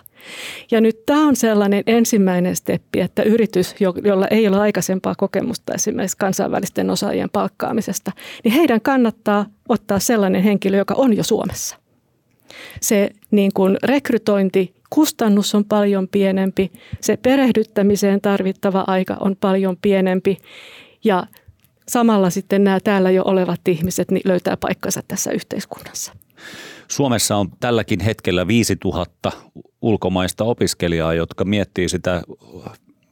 Ja 0.72 0.82
nyt 0.82 1.06
tämä 1.06 1.28
on 1.28 1.36
sellainen 1.36 1.84
ensimmäinen 1.88 2.56
steppi, 2.56 3.00
että 3.02 3.24
yritys, 3.24 3.76
jolla 4.04 4.28
ei 4.28 4.48
ole 4.48 4.60
aikaisempaa 4.60 5.16
kokemusta 5.16 5.74
esimerkiksi 5.74 6.18
kansainvälisten 6.18 6.90
osaajien 6.90 7.30
palkkaamisesta, 7.30 8.12
niin 8.44 8.52
heidän 8.52 8.82
kannattaa 8.82 9.46
ottaa 9.70 10.00
sellainen 10.00 10.44
henkilö, 10.44 10.78
joka 10.78 10.94
on 10.98 11.18
jo 11.18 11.24
Suomessa. 11.24 11.78
Se 12.82 13.10
niin 13.32 13.52
kuin 13.54 13.78
rekrytointi 13.84 14.74
kustannus 14.90 15.56
on 15.56 15.66
paljon 15.66 16.08
pienempi, 16.08 16.72
se 17.02 17.18
perehdyttämiseen 17.18 18.22
tarvittava 18.22 18.84
aika 18.88 19.18
on 19.20 19.36
paljon 19.36 19.78
pienempi 19.82 20.38
ja 21.04 21.28
samalla 21.88 22.30
sitten 22.30 22.64
nämä 22.64 22.80
täällä 22.80 23.12
jo 23.12 23.24
olevat 23.26 23.68
ihmiset 23.68 24.12
niin 24.12 24.22
löytää 24.26 24.58
paikkansa 24.58 25.02
tässä 25.08 25.32
yhteiskunnassa. 25.32 26.14
Suomessa 26.88 27.36
on 27.36 27.50
tälläkin 27.60 28.00
hetkellä 28.00 28.48
5000 28.48 29.32
ulkomaista 29.82 30.44
opiskelijaa, 30.44 31.14
jotka 31.14 31.46
miettii 31.46 31.90
sitä 31.90 32.22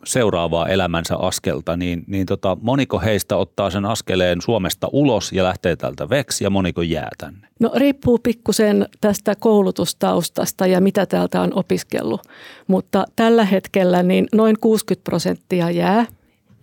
seuraavaa 0.05 0.67
elämänsä 0.67 1.17
askelta, 1.17 1.77
niin, 1.77 2.03
niin 2.07 2.25
tota, 2.25 2.57
moniko 2.61 2.99
heistä 2.99 3.37
ottaa 3.37 3.69
sen 3.69 3.85
askeleen 3.85 4.41
Suomesta 4.41 4.87
ulos 4.91 5.31
ja 5.33 5.43
lähtee 5.43 5.75
täältä 5.75 6.09
veksi 6.09 6.43
ja 6.43 6.49
moniko 6.49 6.81
jää 6.81 7.09
tänne? 7.17 7.47
No 7.59 7.71
riippuu 7.75 8.19
pikkusen 8.23 8.87
tästä 9.01 9.35
koulutustaustasta 9.39 10.67
ja 10.67 10.81
mitä 10.81 11.05
täältä 11.05 11.41
on 11.41 11.51
opiskellut, 11.53 12.21
mutta 12.67 13.05
tällä 13.15 13.45
hetkellä 13.45 14.03
niin 14.03 14.27
noin 14.33 14.55
60 14.61 15.03
prosenttia 15.03 15.69
jää 15.69 16.05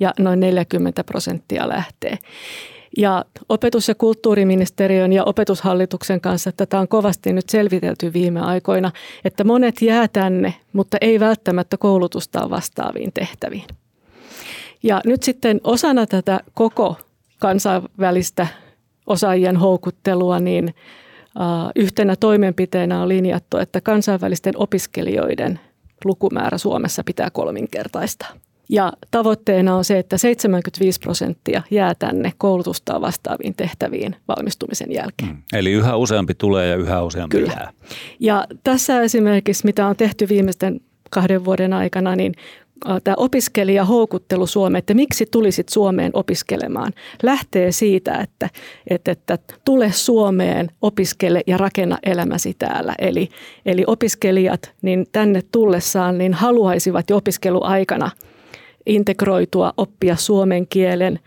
ja 0.00 0.12
noin 0.18 0.40
40 0.40 1.04
prosenttia 1.04 1.68
lähtee. 1.68 2.18
Ja 2.96 3.24
opetus- 3.48 3.88
ja 3.88 3.94
kulttuuriministeriön 3.94 5.12
ja 5.12 5.24
opetushallituksen 5.24 6.20
kanssa 6.20 6.52
tätä 6.52 6.78
on 6.78 6.88
kovasti 6.88 7.32
nyt 7.32 7.48
selvitelty 7.48 8.12
viime 8.12 8.40
aikoina, 8.40 8.92
että 9.24 9.44
monet 9.44 9.82
jää 9.82 10.08
tänne, 10.08 10.54
mutta 10.72 10.96
ei 11.00 11.20
välttämättä 11.20 11.76
koulutusta 11.76 12.50
vastaaviin 12.50 13.12
tehtäviin. 13.12 13.64
Ja 14.82 15.00
nyt 15.04 15.22
sitten 15.22 15.60
osana 15.64 16.06
tätä 16.06 16.40
koko 16.54 16.96
kansainvälistä 17.38 18.46
osaajien 19.06 19.56
houkuttelua, 19.56 20.38
niin 20.38 20.74
yhtenä 21.76 22.16
toimenpiteenä 22.16 23.02
on 23.02 23.08
linjattu, 23.08 23.56
että 23.56 23.80
kansainvälisten 23.80 24.54
opiskelijoiden 24.56 25.60
lukumäärä 26.04 26.58
Suomessa 26.58 27.04
pitää 27.04 27.30
kolminkertaistaa. 27.30 28.28
Ja 28.68 28.92
tavoitteena 29.10 29.76
on 29.76 29.84
se, 29.84 29.98
että 29.98 30.18
75 30.18 31.00
prosenttia 31.00 31.62
jää 31.70 31.94
tänne 31.94 32.32
koulutusta 32.38 33.00
vastaaviin 33.00 33.54
tehtäviin 33.54 34.16
valmistumisen 34.28 34.92
jälkeen. 34.92 35.30
Mm. 35.30 35.42
Eli 35.52 35.72
yhä 35.72 35.96
useampi 35.96 36.34
tulee 36.34 36.68
ja 36.68 36.76
yhä 36.76 37.02
useampi 37.02 37.36
Kyllä. 37.36 37.52
jää. 37.52 37.72
Ja 38.20 38.46
tässä 38.64 39.02
esimerkiksi, 39.02 39.64
mitä 39.64 39.86
on 39.86 39.96
tehty 39.96 40.28
viimeisten 40.28 40.80
kahden 41.10 41.44
vuoden 41.44 41.72
aikana, 41.72 42.16
niin 42.16 42.34
tämä 43.04 43.14
opiskelijahoukuttelu 43.16 44.46
Suomeen, 44.46 44.78
että 44.78 44.94
miksi 44.94 45.26
tulisit 45.30 45.68
Suomeen 45.68 46.10
opiskelemaan, 46.14 46.92
lähtee 47.22 47.72
siitä, 47.72 48.14
että, 48.14 48.50
että, 48.90 49.12
että 49.12 49.38
tule 49.64 49.92
Suomeen, 49.92 50.70
opiskele 50.82 51.40
ja 51.46 51.56
rakenna 51.56 51.98
elämäsi 52.02 52.54
täällä. 52.58 52.94
Eli, 52.98 53.28
eli 53.66 53.84
opiskelijat 53.86 54.72
niin 54.82 55.06
tänne 55.12 55.42
tullessaan 55.52 56.18
niin 56.18 56.34
haluaisivat 56.34 57.10
jo 57.10 57.16
opiskeluaikana– 57.16 58.10
integroitua, 58.86 59.72
oppia 59.76 60.16
suomen 60.16 60.66
kielen. 60.66 61.18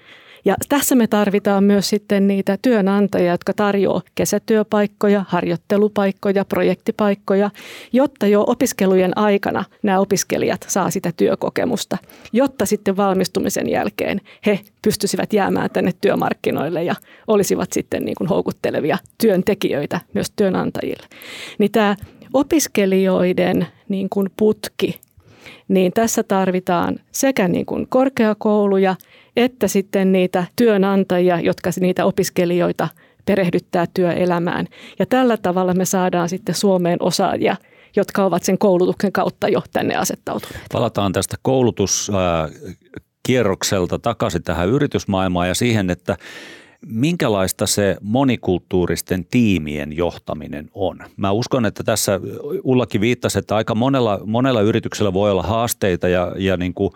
Ja 0.46 0.56
tässä 0.70 0.96
me 0.96 1.08
tarvitaan 1.08 1.63
myös 1.63 1.89
sitten 1.89 2.28
niitä 2.28 2.58
työnantajia, 2.62 3.32
jotka 3.32 3.54
tarjoavat 3.54 4.06
kesätyöpaikkoja, 4.15 5.26
harjoittelupaikkoja, 5.28 6.46
projektipaikkoja, 6.46 7.50
jotta 7.94 8.28
jo 8.28 8.44
opiskelujen 8.48 9.18
aikana 9.18 9.65
nämä 9.84 10.00
opiskelijat 10.00 10.65
saa 10.68 10.89
sitä 10.89 11.12
työkokemusta, 11.18 11.98
jotta 12.34 12.65
sitten 12.65 12.98
valmistumisen 12.98 13.70
jälkeen 13.70 14.22
he 14.46 14.60
pystyisivät 14.82 15.34
jäämään 15.34 15.70
tänne 15.74 15.91
työmarkkinoille 16.02 16.84
ja 16.84 16.96
olisivat 17.28 17.74
sitten 17.74 18.06
niin 18.06 18.15
kuin 18.18 18.28
houkuttelevia 18.28 18.98
työntekijöitä 19.18 20.02
myös 20.13 20.32
työnantajille. 20.36 21.08
Niin 21.58 21.72
tämä 21.72 21.96
opiskelijoiden 22.34 23.68
niin 23.89 24.10
kuin 24.10 24.30
putki 24.38 25.00
niin 25.67 25.91
tässä 25.91 26.23
tarvitaan 26.23 26.95
sekä 27.12 27.47
niin 27.47 27.65
kuin 27.65 27.88
korkeakouluja 27.89 28.95
että 29.36 29.67
sitten 29.67 30.12
niitä 30.12 30.45
työnantajia, 30.55 31.39
jotka 31.39 31.69
niitä 31.79 32.05
opiskelijoita 32.05 32.88
perehdyttää 33.25 33.86
työelämään. 33.93 34.67
Ja 34.99 35.05
tällä 35.05 35.38
tavalla 35.38 35.73
me 35.73 35.86
saadaan 35.86 36.29
sitten 36.29 36.55
Suomeen 36.55 36.97
osaajia, 36.99 37.55
jotka 37.95 38.25
ovat 38.25 38.43
sen 38.43 38.58
koulutuksen 38.58 39.12
kautta 39.12 39.49
jo 39.49 39.62
tänne 39.73 39.95
asettautuneet. 39.95 40.62
Palataan 40.71 41.12
tästä 41.12 41.36
koulutuskierrokselta 41.41 43.99
takaisin 43.99 44.43
tähän 44.43 44.69
yritysmaailmaan 44.69 45.47
ja 45.47 45.55
siihen, 45.55 45.89
että 45.89 46.17
minkälaista 46.88 47.67
se 47.67 47.98
monikulttuuristen 48.02 49.26
tiimien 49.26 49.98
johtaminen 49.98 50.69
on? 50.74 51.00
Mä 51.17 51.32
uskon, 51.32 51.65
että 51.65 51.84
tässä 51.84 52.19
Ullakin 52.63 53.02
viittasi, 53.02 53.39
että 53.39 53.56
aika 53.56 53.76
monella, 53.76 54.19
monella 54.26 54.62
yrityksellä 54.62 55.13
voi 55.13 55.32
olla 55.32 55.43
haasteita 55.43 56.08
ja, 56.08 56.32
ja 56.38 56.58
niin 56.58 56.74
kuin 56.74 56.91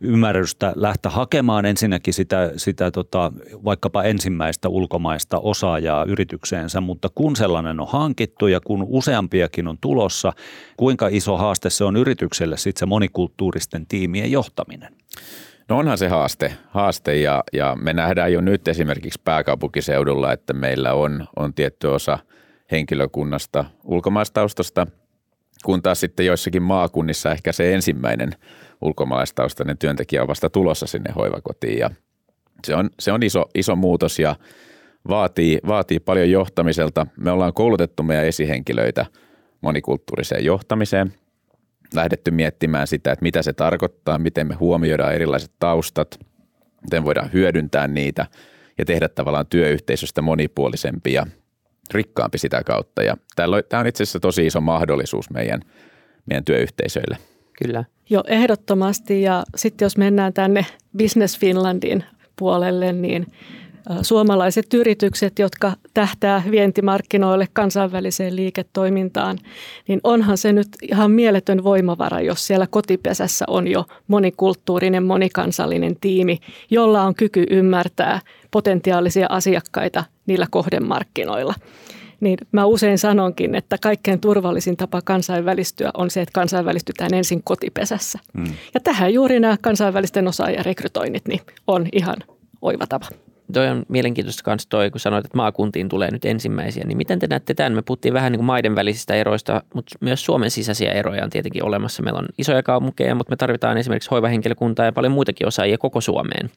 ymmärrystä 0.00 0.72
lähteä 0.76 1.10
hakemaan 1.10 1.66
ensinnäkin 1.66 2.14
sitä, 2.14 2.52
sitä 2.56 2.90
tota, 2.90 3.32
vaikkapa 3.64 4.02
ensimmäistä 4.02 4.68
ulkomaista 4.68 5.38
osaajaa 5.38 6.04
yritykseensä, 6.04 6.80
mutta 6.80 7.08
kun 7.14 7.36
sellainen 7.36 7.80
on 7.80 7.88
hankittu 7.88 8.46
ja 8.46 8.60
kun 8.60 8.86
useampiakin 8.88 9.68
on 9.68 9.78
tulossa, 9.80 10.32
kuinka 10.76 11.08
iso 11.10 11.36
haaste 11.36 11.70
se 11.70 11.84
on 11.84 11.96
yritykselle 11.96 12.56
sitten 12.56 12.80
se 12.80 12.86
monikulttuuristen 12.86 13.86
tiimien 13.86 14.32
johtaminen? 14.32 14.94
No 15.68 15.78
onhan 15.78 15.98
se 15.98 16.08
haaste, 16.08 16.52
haaste 16.68 17.16
ja, 17.16 17.44
ja 17.52 17.76
me 17.80 17.92
nähdään 17.92 18.32
jo 18.32 18.40
nyt 18.40 18.68
esimerkiksi 18.68 19.20
pääkaupunkiseudulla, 19.24 20.32
että 20.32 20.52
meillä 20.52 20.94
on, 20.94 21.26
on 21.36 21.54
tietty 21.54 21.86
osa 21.86 22.18
henkilökunnasta 22.70 23.64
ulkomaistaustasta, 23.84 24.86
kun 25.64 25.82
taas 25.82 26.00
sitten 26.00 26.26
joissakin 26.26 26.62
maakunnissa 26.62 27.32
ehkä 27.32 27.52
se 27.52 27.74
ensimmäinen 27.74 28.30
ulkomaalaistaustainen 28.80 29.78
työntekijä 29.78 30.22
on 30.22 30.28
vasta 30.28 30.50
tulossa 30.50 30.86
sinne 30.86 31.12
hoivakotiin 31.12 31.78
ja 31.78 31.90
se 32.66 32.74
on, 32.74 32.90
se 33.00 33.12
on 33.12 33.22
iso, 33.22 33.44
iso 33.54 33.76
muutos 33.76 34.18
ja 34.18 34.36
vaatii, 35.08 35.58
vaatii 35.66 36.00
paljon 36.00 36.30
johtamiselta. 36.30 37.06
Me 37.16 37.30
ollaan 37.30 37.52
koulutettu 37.52 38.02
meidän 38.02 38.26
esihenkilöitä 38.26 39.06
monikulttuuriseen 39.60 40.44
johtamiseen, 40.44 41.14
lähdetty 41.94 42.30
miettimään 42.30 42.86
sitä, 42.86 43.12
että 43.12 43.22
mitä 43.22 43.42
se 43.42 43.52
tarkoittaa, 43.52 44.18
miten 44.18 44.46
me 44.46 44.54
huomioidaan 44.54 45.14
erilaiset 45.14 45.52
taustat, 45.58 46.18
miten 46.82 47.04
voidaan 47.04 47.32
hyödyntää 47.32 47.88
niitä 47.88 48.26
ja 48.78 48.84
tehdä 48.84 49.08
tavallaan 49.08 49.46
työyhteisöstä 49.46 50.22
monipuolisempi 50.22 51.12
ja 51.12 51.26
rikkaampi 51.94 52.38
sitä 52.38 52.62
kautta. 52.66 53.02
Ja 53.02 53.16
tämä 53.36 53.80
on 53.80 53.86
itse 53.86 54.02
asiassa 54.02 54.20
tosi 54.20 54.46
iso 54.46 54.60
mahdollisuus 54.60 55.30
meidän, 55.30 55.60
meidän 56.26 56.44
työyhteisöille. 56.44 57.18
Kyllä. 57.62 57.84
Jo 58.10 58.24
ehdottomasti 58.26 59.22
ja 59.22 59.44
sitten 59.56 59.86
jos 59.86 59.96
mennään 59.96 60.32
tänne 60.32 60.66
Business 60.98 61.38
Finlandin 61.38 62.04
puolelle, 62.38 62.92
niin 62.92 63.26
suomalaiset 64.02 64.74
yritykset, 64.74 65.38
jotka 65.38 65.72
tähtää 65.94 66.42
vientimarkkinoille 66.50 67.48
kansainväliseen 67.52 68.36
liiketoimintaan, 68.36 69.38
niin 69.88 70.00
onhan 70.04 70.38
se 70.38 70.52
nyt 70.52 70.68
ihan 70.90 71.10
mieletön 71.10 71.64
voimavara, 71.64 72.20
jos 72.20 72.46
siellä 72.46 72.66
kotipesässä 72.66 73.44
on 73.48 73.68
jo 73.68 73.84
monikulttuurinen, 74.08 75.02
monikansallinen 75.02 75.96
tiimi, 76.00 76.38
jolla 76.70 77.02
on 77.02 77.14
kyky 77.14 77.46
ymmärtää 77.50 78.20
potentiaalisia 78.50 79.26
asiakkaita 79.30 80.04
niillä 80.26 80.46
kohdemarkkinoilla. 80.50 81.54
Niin 82.20 82.38
mä 82.52 82.64
usein 82.64 82.98
sanonkin, 82.98 83.54
että 83.54 83.78
kaikkein 83.82 84.20
turvallisin 84.20 84.76
tapa 84.76 85.02
kansainvälistyä 85.02 85.90
on 85.94 86.10
se, 86.10 86.20
että 86.20 86.32
kansainvälistytään 86.32 87.14
ensin 87.14 87.42
kotipesässä. 87.44 88.18
Mm. 88.32 88.44
Ja 88.74 88.80
tähän 88.80 89.14
juuri 89.14 89.40
nämä 89.40 89.56
kansainvälisten 89.60 90.28
osaajarekrytoinnit 90.28 91.28
niin 91.28 91.40
on 91.66 91.86
ihan 91.92 92.16
oiva 92.62 92.86
tapa. 92.86 93.06
Toi 93.54 93.68
on 93.68 93.82
mielenkiintoista 93.88 94.50
myös 94.50 94.66
toi, 94.66 94.90
kun 94.90 95.00
sanoit, 95.00 95.24
että 95.24 95.36
maakuntiin 95.36 95.88
tulee 95.88 96.10
nyt 96.10 96.24
ensimmäisiä, 96.24 96.84
niin 96.86 96.96
miten 96.96 97.18
te 97.18 97.26
näette 97.26 97.54
tämän? 97.54 97.72
Me 97.72 97.82
puhuttiin 97.82 98.14
vähän 98.14 98.32
niin 98.32 98.38
kuin 98.38 98.46
maiden 98.46 98.76
välisistä 98.76 99.14
eroista, 99.14 99.62
mutta 99.74 99.96
myös 100.00 100.24
Suomen 100.24 100.50
sisäisiä 100.50 100.92
eroja 100.92 101.24
on 101.24 101.30
tietenkin 101.30 101.64
olemassa. 101.64 102.02
Meillä 102.02 102.18
on 102.18 102.26
isoja 102.38 102.62
kaupunkeja, 102.62 103.14
mutta 103.14 103.30
me 103.30 103.36
tarvitaan 103.36 103.78
esimerkiksi 103.78 104.10
hoivahenkilökuntaa 104.10 104.86
ja 104.86 104.92
paljon 104.92 105.12
muitakin 105.12 105.46
osaajia 105.46 105.78
koko 105.78 106.00
Suomeen. 106.00 106.50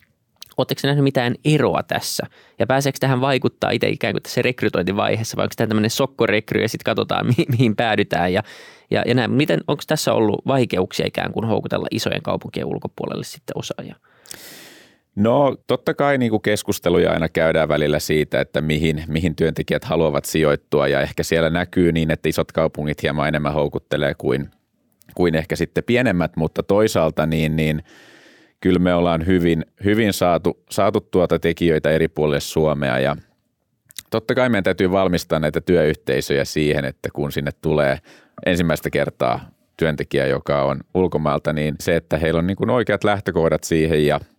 Oletteko 0.57 0.81
nähnyt 0.83 1.03
mitään 1.03 1.35
eroa 1.45 1.83
tässä? 1.83 2.27
Ja 2.59 2.67
pääseekö 2.67 2.97
tähän 2.99 3.21
vaikuttaa 3.21 3.71
itse 3.71 3.89
ikään 3.89 4.13
kuin 4.13 4.23
tässä 4.23 4.41
rekrytointivaiheessa, 4.41 5.37
vai 5.37 5.43
onko 5.43 5.53
tämä 5.57 5.67
tämmöinen 5.67 5.89
sokkorekry 5.89 6.61
ja 6.61 6.69
sitten 6.69 6.85
katsotaan, 6.85 7.25
mi- 7.37 7.45
mihin 7.49 7.75
päädytään 7.75 8.33
ja, 8.33 8.43
ja, 8.91 9.03
ja 9.05 9.13
näin. 9.13 9.31
Miten, 9.31 9.59
onko 9.67 9.83
tässä 9.87 10.13
ollut 10.13 10.41
vaikeuksia 10.47 11.07
ikään 11.07 11.33
kuin 11.33 11.45
houkutella 11.45 11.87
isojen 11.91 12.21
kaupunkien 12.21 12.65
ulkopuolelle 12.65 13.23
sitten 13.23 13.57
osaajia? 13.57 13.95
No 15.17 15.57
totta 15.67 15.93
kai 15.93 16.17
niin 16.17 16.29
kuin 16.29 16.41
keskusteluja 16.41 17.11
aina 17.11 17.29
käydään 17.29 17.69
välillä 17.69 17.99
siitä, 17.99 18.41
että 18.41 18.61
mihin, 18.61 19.03
mihin 19.07 19.35
työntekijät 19.35 19.83
haluavat 19.83 20.25
sijoittua. 20.25 20.87
Ja 20.87 21.01
ehkä 21.01 21.23
siellä 21.23 21.49
näkyy 21.49 21.91
niin, 21.91 22.11
että 22.11 22.29
isot 22.29 22.51
kaupungit 22.51 23.03
hieman 23.03 23.27
enemmän 23.27 23.53
houkuttelee 23.53 24.13
kuin, 24.17 24.49
kuin 25.15 25.35
ehkä 25.35 25.55
sitten 25.55 25.83
pienemmät, 25.83 26.35
mutta 26.35 26.63
toisaalta 26.63 27.25
niin, 27.25 27.55
niin 27.55 27.83
kyllä 28.59 28.79
me 28.79 28.93
ollaan 28.93 29.25
hyvin, 29.25 29.65
hyvin 29.85 30.13
saatu, 30.13 30.63
saatu 30.69 31.01
tuota 31.01 31.39
tekijöitä 31.39 31.91
eri 31.91 32.07
puolille 32.07 32.39
Suomea. 32.39 32.99
Ja 32.99 33.15
totta 34.09 34.35
kai 34.35 34.49
meidän 34.49 34.63
täytyy 34.63 34.91
valmistaa 34.91 35.39
näitä 35.39 35.61
työyhteisöjä 35.61 36.45
siihen, 36.45 36.85
että 36.85 37.09
kun 37.13 37.31
sinne 37.31 37.51
tulee 37.61 37.97
ensimmäistä 38.45 38.89
kertaa 38.89 39.49
työntekijä, 39.77 40.27
joka 40.27 40.63
on 40.63 40.79
ulkomailta, 40.93 41.53
niin 41.53 41.75
se, 41.79 41.95
että 41.95 42.17
heillä 42.17 42.37
on 42.37 42.47
niin 42.47 42.57
kuin 42.57 42.69
oikeat 42.69 43.03
lähtökohdat 43.03 43.63
siihen 43.63 44.05
ja– 44.05 44.19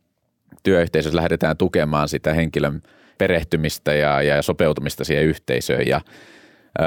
työyhteisössä 0.62 1.16
lähdetään 1.16 1.56
tukemaan 1.56 2.08
sitä 2.08 2.34
henkilön 2.34 2.82
perehtymistä 3.18 3.94
ja, 3.94 4.22
ja 4.22 4.42
sopeutumista 4.42 5.04
siihen 5.04 5.24
yhteisöön 5.24 5.86
ja 5.86 6.00
ö, 6.80 6.84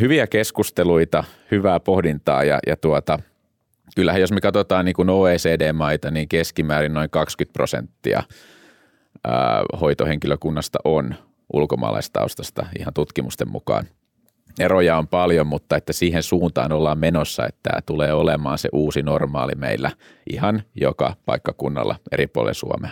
hyviä 0.00 0.26
keskusteluita, 0.26 1.24
hyvää 1.50 1.80
pohdintaa 1.80 2.44
ja, 2.44 2.58
ja 2.66 2.76
tuota, 2.76 3.18
kyllähän 3.96 4.20
jos 4.20 4.32
me 4.32 4.40
katsotaan 4.40 4.84
niin 4.84 5.10
OECD-maita, 5.10 6.10
niin 6.10 6.28
keskimäärin 6.28 6.94
noin 6.94 7.10
20 7.10 7.52
prosenttia 7.52 8.22
ö, 9.26 9.30
hoitohenkilökunnasta 9.80 10.78
on 10.84 11.14
ulkomaalaistaustasta 11.52 12.66
ihan 12.78 12.94
tutkimusten 12.94 13.48
mukaan. 13.48 13.86
Eroja 14.58 14.98
on 14.98 15.08
paljon, 15.08 15.46
mutta 15.46 15.76
että 15.76 15.92
siihen 15.92 16.22
suuntaan 16.22 16.72
ollaan 16.72 16.98
menossa, 16.98 17.46
että 17.46 17.60
tämä 17.62 17.80
tulee 17.86 18.12
olemaan 18.12 18.58
se 18.58 18.68
uusi 18.72 19.02
normaali 19.02 19.52
meillä 19.54 19.90
ihan 20.32 20.62
joka 20.80 21.14
paikkakunnalla 21.26 21.96
eri 22.12 22.26
puolilla 22.26 22.54
Suomea. 22.54 22.90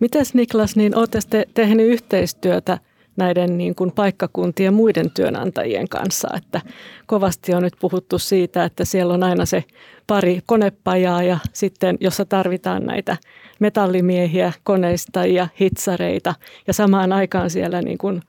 Mites 0.00 0.34
Niklas, 0.34 0.76
niin 0.76 0.96
olette 0.96 1.18
te 1.30 1.46
tehnyt 1.54 1.86
yhteistyötä 1.86 2.78
näiden 3.16 3.58
niin 3.58 3.74
kuin 3.74 3.92
paikkakuntien 3.92 4.74
muiden 4.74 5.10
työnantajien 5.10 5.88
kanssa, 5.88 6.28
että 6.36 6.60
kovasti 7.06 7.54
on 7.54 7.62
nyt 7.62 7.76
puhuttu 7.80 8.18
siitä, 8.18 8.64
että 8.64 8.84
siellä 8.84 9.14
on 9.14 9.22
aina 9.22 9.46
se 9.46 9.64
pari 10.06 10.40
konepajaa 10.46 11.22
ja 11.22 11.38
sitten 11.52 11.96
jossa 12.00 12.24
tarvitaan 12.24 12.86
näitä 12.86 13.16
metallimiehiä, 13.58 14.52
koneistajia, 14.64 15.48
hitsareita 15.60 16.34
ja 16.66 16.72
samaan 16.72 17.12
aikaan 17.12 17.50
siellä 17.50 17.82
niin 17.82 17.98
kuin 17.98 18.22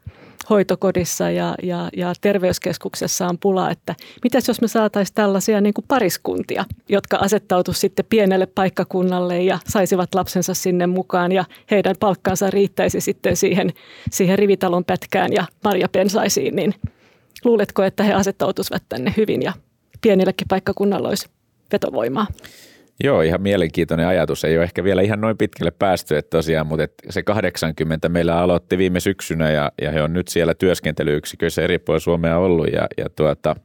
hoitokodissa 0.49 1.29
ja, 1.29 1.55
ja, 1.63 1.89
ja 1.97 2.13
terveyskeskuksessa 2.21 3.27
on 3.27 3.37
pula, 3.37 3.71
että 3.71 3.95
mitäs 4.23 4.47
jos 4.47 4.61
me 4.61 4.67
saataisiin 4.67 5.15
tällaisia 5.15 5.61
niin 5.61 5.73
kuin 5.73 5.85
pariskuntia, 5.87 6.65
jotka 6.89 7.17
asettautuisivat 7.17 7.81
sitten 7.81 8.05
pienelle 8.09 8.45
paikkakunnalle 8.45 9.41
ja 9.41 9.59
saisivat 9.67 10.15
lapsensa 10.15 10.53
sinne 10.53 10.87
mukaan 10.87 11.31
ja 11.31 11.45
heidän 11.71 11.95
palkkansa 11.99 12.49
riittäisi 12.49 13.01
sitten 13.01 13.37
siihen, 13.37 13.73
siihen 14.11 14.39
rivitalon 14.39 14.85
pätkään 14.85 15.33
ja 15.33 15.45
marjapensaisiin, 15.63 16.55
niin 16.55 16.73
luuletko, 17.43 17.83
että 17.83 18.03
he 18.03 18.13
asettautuisivat 18.13 18.83
tänne 18.89 19.13
hyvin 19.17 19.41
ja 19.41 19.53
pienillekin 20.01 20.47
paikkakunnalla 20.47 21.09
olisi 21.09 21.29
vetovoimaa? 21.71 22.27
Joo, 23.03 23.21
ihan 23.21 23.41
mielenkiintoinen 23.41 24.07
ajatus. 24.07 24.43
Ei 24.43 24.57
ole 24.57 24.63
ehkä 24.63 24.83
vielä 24.83 25.01
ihan 25.01 25.21
noin 25.21 25.37
pitkälle 25.37 25.71
päästy, 25.71 26.17
että 26.17 26.37
tosiaan, 26.37 26.67
mutta 26.67 26.83
että 26.83 27.03
se 27.09 27.23
80 27.23 28.09
meillä 28.09 28.37
aloitti 28.37 28.77
viime 28.77 28.99
syksynä 28.99 29.51
ja, 29.51 29.71
ja 29.81 29.91
he 29.91 30.01
on 30.01 30.13
nyt 30.13 30.27
siellä 30.27 30.53
työskentelyyksiköissä 30.53 31.61
eri 31.61 31.79
puolilla 31.79 31.99
Suomea 32.03 32.37
ollut 32.37 32.67
ja, 32.67 32.87
ja 32.97 33.09
tuota, 33.09 33.55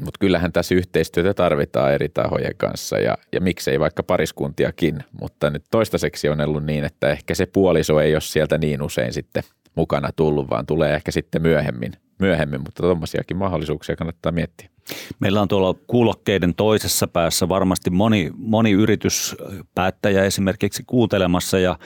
mutta 0.00 0.18
kyllähän 0.20 0.52
tässä 0.52 0.74
yhteistyötä 0.74 1.34
tarvitaan 1.34 1.92
eri 1.92 2.08
tahojen 2.08 2.54
kanssa 2.56 2.98
ja, 2.98 3.18
ja 3.32 3.40
miksei 3.40 3.80
vaikka 3.80 4.02
pariskuntiakin, 4.02 4.98
mutta 5.20 5.50
nyt 5.50 5.64
toistaiseksi 5.70 6.28
on 6.28 6.40
ollut 6.40 6.64
niin, 6.64 6.84
että 6.84 7.10
ehkä 7.10 7.34
se 7.34 7.46
puoliso 7.46 8.00
ei 8.00 8.14
ole 8.14 8.20
sieltä 8.20 8.58
niin 8.58 8.82
usein 8.82 9.12
sitten 9.12 9.42
mukana 9.74 10.08
tullut, 10.16 10.50
vaan 10.50 10.66
tulee 10.66 10.94
ehkä 10.94 11.10
sitten 11.10 11.42
myöhemmin, 11.42 11.92
myöhemmin 12.18 12.60
mutta 12.60 12.82
tuommoisiakin 12.82 13.36
mahdollisuuksia 13.36 13.96
kannattaa 13.96 14.32
miettiä. 14.32 14.70
Meillä 15.20 15.40
on 15.40 15.48
tuolla 15.48 15.74
kuulokkeiden 15.86 16.54
toisessa 16.54 17.06
päässä 17.06 17.48
varmasti 17.48 17.90
moni, 17.90 18.30
moni 18.36 18.70
yrityspäättäjä 18.70 20.24
esimerkiksi 20.24 20.82
kuuntelemassa 20.86 21.58
ja 21.58 21.78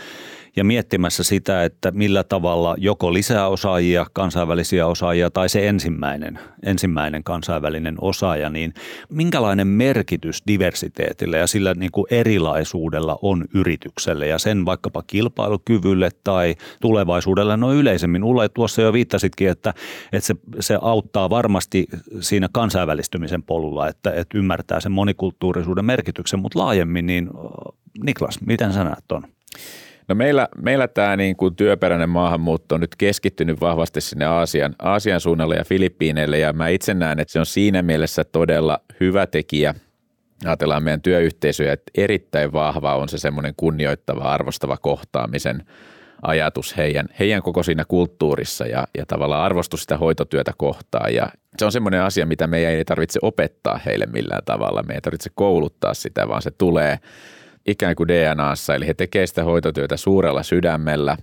ja 0.57 0.65
miettimässä 0.65 1.23
sitä, 1.23 1.65
että 1.65 1.91
millä 1.91 2.25
tavalla 2.25 2.75
joko 2.79 3.13
lisää 3.13 3.49
osaajia, 3.49 4.07
kansainvälisiä 4.13 4.87
osaajia 4.87 5.31
tai 5.31 5.49
se 5.49 5.69
ensimmäinen, 5.69 6.39
ensimmäinen 6.63 7.25
kansainvälinen 7.25 7.95
osaaja, 8.01 8.51
niin 8.51 8.75
minkälainen 9.09 9.67
merkitys 9.67 10.43
diversiteetillä 10.47 11.37
ja 11.37 11.47
sillä 11.47 11.75
niin 11.75 11.93
kuin 11.93 12.07
erilaisuudella 12.11 13.19
on 13.23 13.45
yritykselle 13.55 14.27
ja 14.27 14.39
sen 14.39 14.65
vaikkapa 14.65 15.03
kilpailukyvylle 15.07 16.11
tai 16.25 16.55
tulevaisuudelle 16.81 17.57
no 17.57 17.73
yleisemmin. 17.73 18.25
Ulla 18.25 18.49
tuossa 18.49 18.83
jo 18.83 18.93
viittasitkin, 18.93 19.49
että, 19.49 19.75
että 20.13 20.27
se, 20.27 20.35
se 20.61 20.79
auttaa 20.83 21.31
varmasti 21.31 21.87
siinä 22.21 22.49
kansainvälistymisen 22.53 23.43
polulla, 23.43 23.89
että, 23.89 24.11
että 24.11 24.39
ymmärtää 24.39 24.81
sen 24.81 24.93
monikulttuurisuuden 24.93 25.85
merkityksen, 25.85 26.41
mutta 26.41 26.59
laajemmin, 26.59 27.07
niin 27.07 27.31
Niklas, 28.05 28.41
miten 28.41 28.73
sä 28.73 28.85
näet 28.85 29.05
tuon? 29.09 29.23
No 30.09 30.15
meillä, 30.15 30.49
meillä 30.57 30.89
tämä 30.89 31.17
niin 31.17 31.37
kuin 31.37 31.57
työperäinen 31.57 32.09
maahanmuutto 32.09 32.75
on 32.75 32.81
nyt 32.81 32.97
keskittynyt 32.97 33.61
vahvasti 33.61 34.01
sinne 34.01 34.25
Aasian, 34.25 34.75
Aasian 34.79 35.21
suunnalle 35.21 35.57
ja 35.57 35.65
Filippiineille 35.65 36.39
ja 36.39 36.53
mä 36.53 36.69
itse 36.69 36.95
näen, 36.95 37.21
että 37.21 37.33
se 37.33 37.39
on 37.39 37.47
siinä 37.47 37.83
mielessä 37.83 38.25
todella 38.25 38.81
hyvä 39.01 39.27
tekijä. 39.27 39.75
Ajatellaan 40.45 40.83
meidän 40.83 41.03
työyhteisöjä, 41.03 41.73
että 41.73 41.93
erittäin 41.95 42.53
vahva 42.53 42.97
on 42.97 43.09
se 43.09 43.19
semmoinen 43.19 43.55
kunnioittava, 43.57 44.23
arvostava 44.23 44.77
kohtaamisen 44.77 45.63
ajatus 46.23 46.77
heidän, 46.77 47.07
heidän 47.19 47.43
koko 47.43 47.63
siinä 47.63 47.85
kulttuurissa 47.85 48.67
ja, 48.67 48.87
ja 48.99 49.07
tavallaan 49.07 49.45
arvostus 49.45 49.81
sitä 49.81 49.97
hoitotyötä 49.97 50.53
kohtaan. 50.57 51.15
Ja 51.15 51.29
se 51.59 51.65
on 51.65 51.73
semmoinen 51.73 52.03
asia, 52.03 52.27
mitä 52.27 52.47
meidän 52.47 52.73
ei 52.73 52.85
tarvitse 52.85 53.19
opettaa 53.23 53.81
heille 53.87 54.07
millään 54.07 54.43
tavalla. 54.45 54.83
Me 54.83 54.95
ei 54.95 55.01
tarvitse 55.01 55.31
kouluttaa 55.35 55.95
sitä, 55.95 56.29
vaan 56.29 56.43
se 56.43 56.51
tulee– 56.51 56.99
ikään 57.67 57.97
kuin 57.97 58.09
DNAssa, 58.09 58.75
eli 58.75 58.87
he 58.87 58.95
tekevät 58.95 59.29
sitä 59.29 59.45
hoitotyötä 59.45 59.97
suurella 59.97 60.43
sydämellä. 60.43 61.17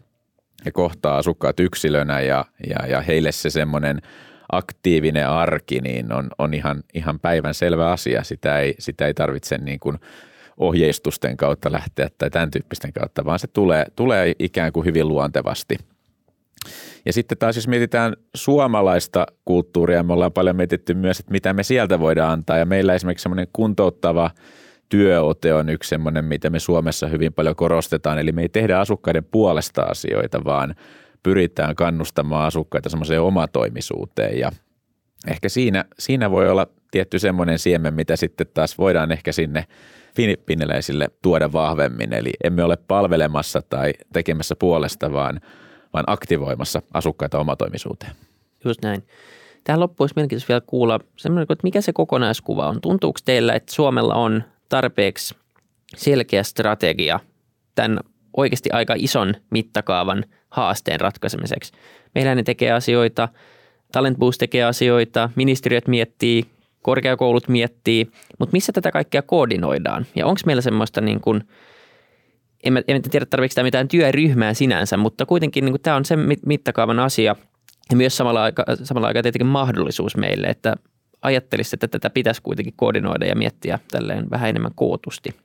He 0.66 0.72
kohtaa 0.72 1.18
asukkaat 1.18 1.60
yksilönä 1.60 2.22
ja, 2.22 2.46
ja, 2.70 2.88
ja 2.88 3.02
heille 3.02 3.32
se 3.32 3.50
semmoinen 3.50 4.02
aktiivinen 4.52 5.28
arki 5.28 5.80
niin 5.80 6.14
on, 6.14 6.30
on 6.38 6.54
ihan, 6.54 6.84
ihan 6.94 7.20
päivän 7.20 7.54
selvä 7.54 7.92
asia. 7.92 8.24
Sitä 8.24 8.60
ei, 8.60 8.76
sitä 8.80 9.08
ei 9.08 9.14
tarvitse 9.14 9.58
niin 9.58 9.80
kuin 9.80 9.98
ohjeistusten 10.58 11.38
kautta 11.38 11.72
lähteä 11.72 12.10
tai 12.18 12.30
tämän 12.30 12.52
tyyppisten 12.52 12.94
kautta, 12.94 13.26
vaan 13.26 13.40
se 13.40 13.48
tulee, 13.48 13.86
tulee 13.96 14.34
ikään 14.40 14.74
kuin 14.74 14.86
hyvin 14.86 15.08
luontevasti. 15.08 15.78
Ja 17.06 17.14
sitten 17.14 17.38
taas 17.38 17.56
jos 17.56 17.68
mietitään 17.68 18.16
suomalaista 18.36 19.26
kulttuuria, 19.46 20.04
me 20.04 20.14
ollaan 20.14 20.32
paljon 20.32 20.56
mietitty 20.56 20.94
myös, 20.94 21.20
että 21.20 21.32
mitä 21.32 21.54
me 21.54 21.64
sieltä 21.64 22.00
voidaan 22.00 22.32
antaa. 22.32 22.58
Ja 22.58 22.66
meillä 22.66 22.94
esimerkiksi 22.94 23.24
semmoinen 23.24 23.48
kuntouttava 23.54 24.32
työote 24.92 25.54
on 25.54 25.70
yksi 25.70 25.90
semmoinen, 25.90 26.26
mitä 26.26 26.50
me 26.50 26.60
Suomessa 26.60 27.08
hyvin 27.08 27.34
paljon 27.34 27.56
korostetaan. 27.56 28.20
Eli 28.20 28.32
me 28.32 28.42
ei 28.42 28.50
tehdä 28.50 28.80
asukkaiden 28.80 29.24
puolesta 29.24 29.82
asioita, 29.82 30.44
vaan 30.46 30.76
pyritään 31.24 31.76
kannustamaan 31.76 32.48
asukkaita 32.48 32.90
semmoiseen 32.90 33.22
omatoimisuuteen. 33.22 34.40
Ja 34.40 34.52
ehkä 35.28 35.50
siinä, 35.50 35.86
siinä 36.00 36.32
voi 36.32 36.50
olla 36.50 36.68
tietty 36.92 37.20
semmoinen 37.20 37.60
siemen, 37.60 37.94
mitä 37.94 38.16
sitten 38.16 38.48
taas 38.54 38.78
voidaan 38.78 39.12
ehkä 39.12 39.32
sinne 39.32 39.66
filippiiniläisille 40.16 41.08
tuoda 41.22 41.54
vahvemmin. 41.54 42.14
Eli 42.14 42.32
emme 42.44 42.64
ole 42.64 42.78
palvelemassa 42.78 43.62
tai 43.62 43.94
tekemässä 44.14 44.56
puolesta, 44.56 45.14
vaan, 45.14 45.42
vaan 45.94 46.06
aktivoimassa 46.08 46.82
asukkaita 46.94 47.40
omatoimisuuteen. 47.40 48.12
Just 48.66 48.82
näin. 48.84 49.04
Tähän 49.64 49.80
loppuun 49.80 50.04
olisi 50.04 50.14
mielenkiintoista 50.16 50.48
vielä 50.48 50.62
kuulla, 50.68 51.00
että 51.42 51.64
mikä 51.64 51.82
se 51.82 51.94
kokonaiskuva 51.94 52.68
on. 52.68 52.82
Tuntuuko 52.82 53.20
teillä, 53.26 53.54
että 53.54 53.74
Suomella 53.74 54.16
on 54.16 54.44
tarpeeksi 54.72 55.36
selkeä 55.96 56.44
strategia 56.44 57.20
tämän 57.76 58.00
oikeasti 58.38 58.70
aika 58.72 58.94
ison 58.98 59.34
mittakaavan 59.50 60.26
haasteen 60.50 61.00
ratkaisemiseksi? 61.00 61.74
Meillä 62.16 62.36
ne 62.36 62.44
tekee 62.44 62.72
asioita, 62.72 63.30
Talent 63.92 64.18
Boost 64.18 64.40
tekee 64.40 64.64
asioita, 64.64 65.30
ministeriöt 65.36 65.88
miettii, 65.88 66.46
korkeakoulut 66.82 67.48
miettii, 67.48 68.12
mutta 68.40 68.54
missä 68.54 68.74
tätä 68.74 68.92
kaikkea 68.92 69.22
koordinoidaan? 69.22 70.06
Ja 70.16 70.26
onko 70.26 70.42
meillä 70.46 70.62
semmoista 70.62 71.02
niin 71.02 71.22
kuin, 71.22 71.44
en, 72.64 72.74
mä, 72.74 72.82
en 72.88 73.02
tiedä 73.02 73.26
tarvitseeko 73.26 73.56
tämä 73.56 73.68
mitään 73.68 73.88
työryhmää 73.88 74.54
sinänsä, 74.54 74.98
mutta 74.98 75.26
kuitenkin 75.26 75.66
niin 75.66 75.82
tämä 75.84 75.96
on 75.96 76.06
sen 76.06 76.20
mittakaavan 76.46 77.00
asia 77.00 77.36
ja 77.90 77.96
myös 77.96 78.18
samalla 78.18 78.44
aika, 78.44 78.64
samalla 78.84 79.08
aikaa 79.08 79.24
tietenkin 79.24 79.48
mahdollisuus 79.48 80.18
meille, 80.18 80.48
että 80.48 80.76
ajattelisi, 81.22 81.76
että 81.76 81.88
tätä 81.88 82.10
pitäisi 82.10 82.42
kuitenkin 82.42 82.74
koordinoida 82.78 83.26
ja 83.26 83.36
miettiä 83.36 83.80
tälleen 83.92 84.30
vähän 84.30 84.50
enemmän 84.50 84.72
kootusti, 84.76 85.36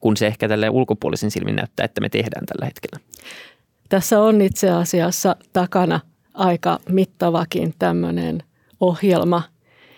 kun 0.00 0.16
se 0.16 0.26
ehkä 0.26 0.48
tälleen 0.48 0.72
ulkopuolisen 0.72 1.30
silmin 1.30 1.56
näyttää, 1.56 1.84
että 1.84 2.00
me 2.00 2.08
tehdään 2.08 2.46
tällä 2.46 2.66
hetkellä. 2.66 3.04
Tässä 3.88 4.20
on 4.20 4.40
itse 4.40 4.70
asiassa 4.70 5.36
takana 5.52 6.00
aika 6.34 6.78
mittavakin 6.88 7.74
tämmöinen 7.78 8.42
ohjelma, 8.80 9.42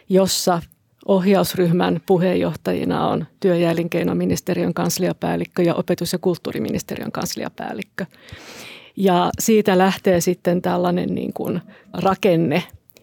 jossa 0.08 0.62
ohjausryhmän 1.06 2.00
puheenjohtajina 2.06 3.08
on 3.08 3.26
työ- 3.40 3.56
ja 3.56 3.70
elinkeinoministeriön 3.70 4.74
kansliapäällikkö 4.74 5.62
ja 5.62 5.74
opetus- 5.74 6.12
ja 6.12 6.18
kulttuuriministeriön 6.18 7.12
kansliapäällikkö. 7.12 8.06
Ja 8.96 9.30
siitä 9.38 9.78
lähtee 9.78 10.20
sitten 10.20 10.62
tällainen 10.62 11.14
niin 11.14 11.32
kuin 11.32 11.60
rakenne, 11.92 12.62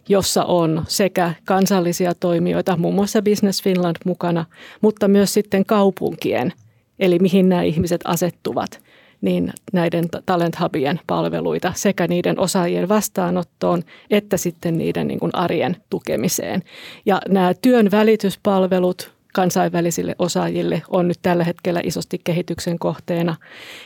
jossa 0.09 0.43
on 0.43 0.83
sekä 0.87 1.33
kansallisia 1.45 2.15
toimijoita, 2.15 2.77
muun 2.77 2.95
muassa 2.95 3.21
Business 3.21 3.63
Finland 3.63 3.95
mukana, 4.05 4.45
mutta 4.81 5.07
myös 5.07 5.33
sitten 5.33 5.65
kaupunkien, 5.65 6.53
eli 6.99 7.19
mihin 7.19 7.49
nämä 7.49 7.61
ihmiset 7.61 8.01
asettuvat, 8.05 8.81
niin 9.21 9.53
näiden 9.73 10.05
Talent 10.25 10.59
Hubien 10.59 10.99
palveluita 11.07 11.73
sekä 11.75 12.07
niiden 12.07 12.39
osaajien 12.39 12.89
vastaanottoon 12.89 13.83
että 14.09 14.37
sitten 14.37 14.77
niiden 14.77 15.07
niin 15.07 15.19
kuin 15.19 15.35
arjen 15.35 15.77
tukemiseen. 15.89 16.63
Ja 17.05 17.21
nämä 17.29 17.53
työn 17.61 17.91
välityspalvelut 17.91 19.13
kansainvälisille 19.33 20.15
osaajille 20.19 20.81
on 20.89 21.07
nyt 21.07 21.19
tällä 21.21 21.43
hetkellä 21.43 21.81
isosti 21.83 22.21
kehityksen 22.23 22.79
kohteena. 22.79 23.35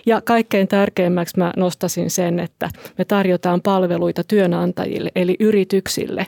Ja 0.06 0.22
kaikkein 0.22 0.68
tärkeimmäksi 0.68 1.38
mä 1.38 1.54
nostasin 1.58 2.10
sen, 2.10 2.40
että 2.40 2.70
me 2.98 3.06
tarjotaan 3.06 3.62
palveluita 3.62 4.24
työnantajille 4.24 5.12
eli 5.16 5.36
yrityksille, 5.40 6.28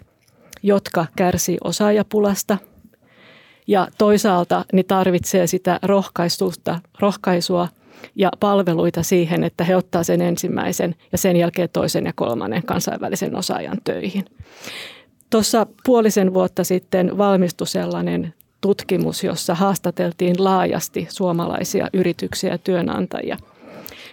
jotka 0.63 1.05
kärsii 1.15 1.57
osaajapulasta, 1.63 2.57
ja 3.67 3.87
toisaalta 3.97 4.65
niin 4.73 4.85
tarvitsee 4.85 5.47
sitä 5.47 5.79
rohkaistusta, 5.83 6.79
rohkaisua 6.99 7.67
ja 8.15 8.31
palveluita 8.39 9.03
siihen, 9.03 9.43
että 9.43 9.63
he 9.63 9.75
ottaa 9.75 10.03
sen 10.03 10.21
ensimmäisen 10.21 10.95
ja 11.11 11.17
sen 11.17 11.35
jälkeen 11.35 11.69
toisen 11.73 12.05
ja 12.05 12.13
kolmannen 12.15 12.63
kansainvälisen 12.63 13.35
osaajan 13.35 13.77
töihin. 13.83 14.25
Tuossa 15.29 15.67
puolisen 15.85 16.33
vuotta 16.33 16.63
sitten 16.63 17.17
valmistui 17.17 17.67
sellainen 17.67 18.33
tutkimus, 18.61 19.23
jossa 19.23 19.55
haastateltiin 19.55 20.43
laajasti 20.43 21.07
suomalaisia 21.09 21.87
yrityksiä 21.93 22.51
ja 22.51 22.57
työnantajia. 22.57 23.37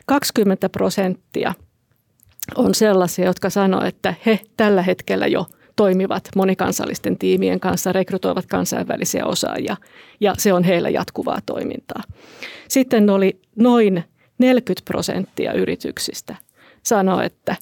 20 0.07 0.69
prosenttia 0.69 1.55
on 2.55 2.75
sellaisia, 2.75 3.25
jotka 3.25 3.51
sanoivat, 3.51 3.87
että 3.89 4.15
he 4.27 4.41
tällä 4.57 4.83
hetkellä 4.83 5.27
jo 5.27 5.47
toimivat 5.77 6.29
monikansallisten 6.37 7.19
tiimien 7.19 7.61
kanssa, 7.61 7.93
rekrytoivat 7.93 8.47
kansainvälisiä 8.47 9.27
osaajia 9.27 9.77
ja 10.21 10.35
se 10.39 10.53
on 10.53 10.65
heillä 10.65 10.89
jatkuvaa 10.89 11.39
toimintaa. 11.47 12.03
Sitten 12.69 13.11
oli 13.11 13.41
noin 13.57 14.05
40 14.39 14.85
prosenttia 14.85 15.53
yrityksistä 15.53 16.37
sanoi, 16.83 17.27
että 17.27 17.57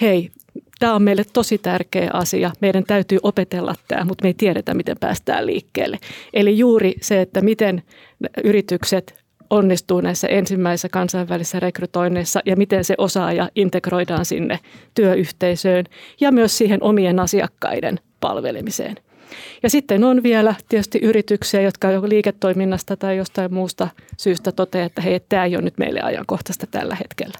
hei, 0.00 0.30
tämä 0.78 0.94
on 0.94 1.02
meille 1.02 1.24
tosi 1.32 1.58
tärkeä 1.58 2.10
asia, 2.12 2.50
meidän 2.60 2.84
täytyy 2.84 3.18
opetella 3.22 3.74
tämä, 3.88 4.04
mutta 4.04 4.22
me 4.24 4.28
ei 4.28 4.34
tiedetä, 4.34 4.74
miten 4.74 4.96
päästään 5.00 5.46
liikkeelle. 5.46 5.98
Eli 6.32 6.58
juuri 6.58 6.94
se, 7.00 7.20
että 7.20 7.40
miten 7.40 7.82
yritykset 8.44 9.24
onnistuu 9.50 10.00
näissä 10.00 10.28
ensimmäisissä 10.28 10.88
kansainvälisissä 10.88 11.60
rekrytoinneissa 11.60 12.40
ja 12.46 12.56
miten 12.56 12.84
se 12.84 12.94
osaaja 12.98 13.48
integroidaan 13.54 14.24
sinne 14.24 14.58
työyhteisöön 14.94 15.84
ja 16.20 16.32
myös 16.32 16.58
siihen 16.58 16.82
omien 16.82 17.20
asiakkaiden 17.20 18.00
palvelemiseen. 18.20 18.96
Ja 19.62 19.70
sitten 19.70 20.04
on 20.04 20.22
vielä 20.22 20.54
tietysti 20.68 20.98
yrityksiä, 21.02 21.60
jotka 21.60 21.90
jo 21.90 22.02
liiketoiminnasta 22.08 22.96
tai 22.96 23.16
jostain 23.16 23.54
muusta 23.54 23.88
syystä 24.16 24.52
toteaa, 24.52 24.86
että 24.86 25.02
hei, 25.02 25.20
tämä 25.28 25.44
ei 25.44 25.56
ole 25.56 25.64
nyt 25.64 25.78
meille 25.78 26.00
ajankohtaista 26.00 26.66
tällä 26.70 26.94
hetkellä. 26.94 27.38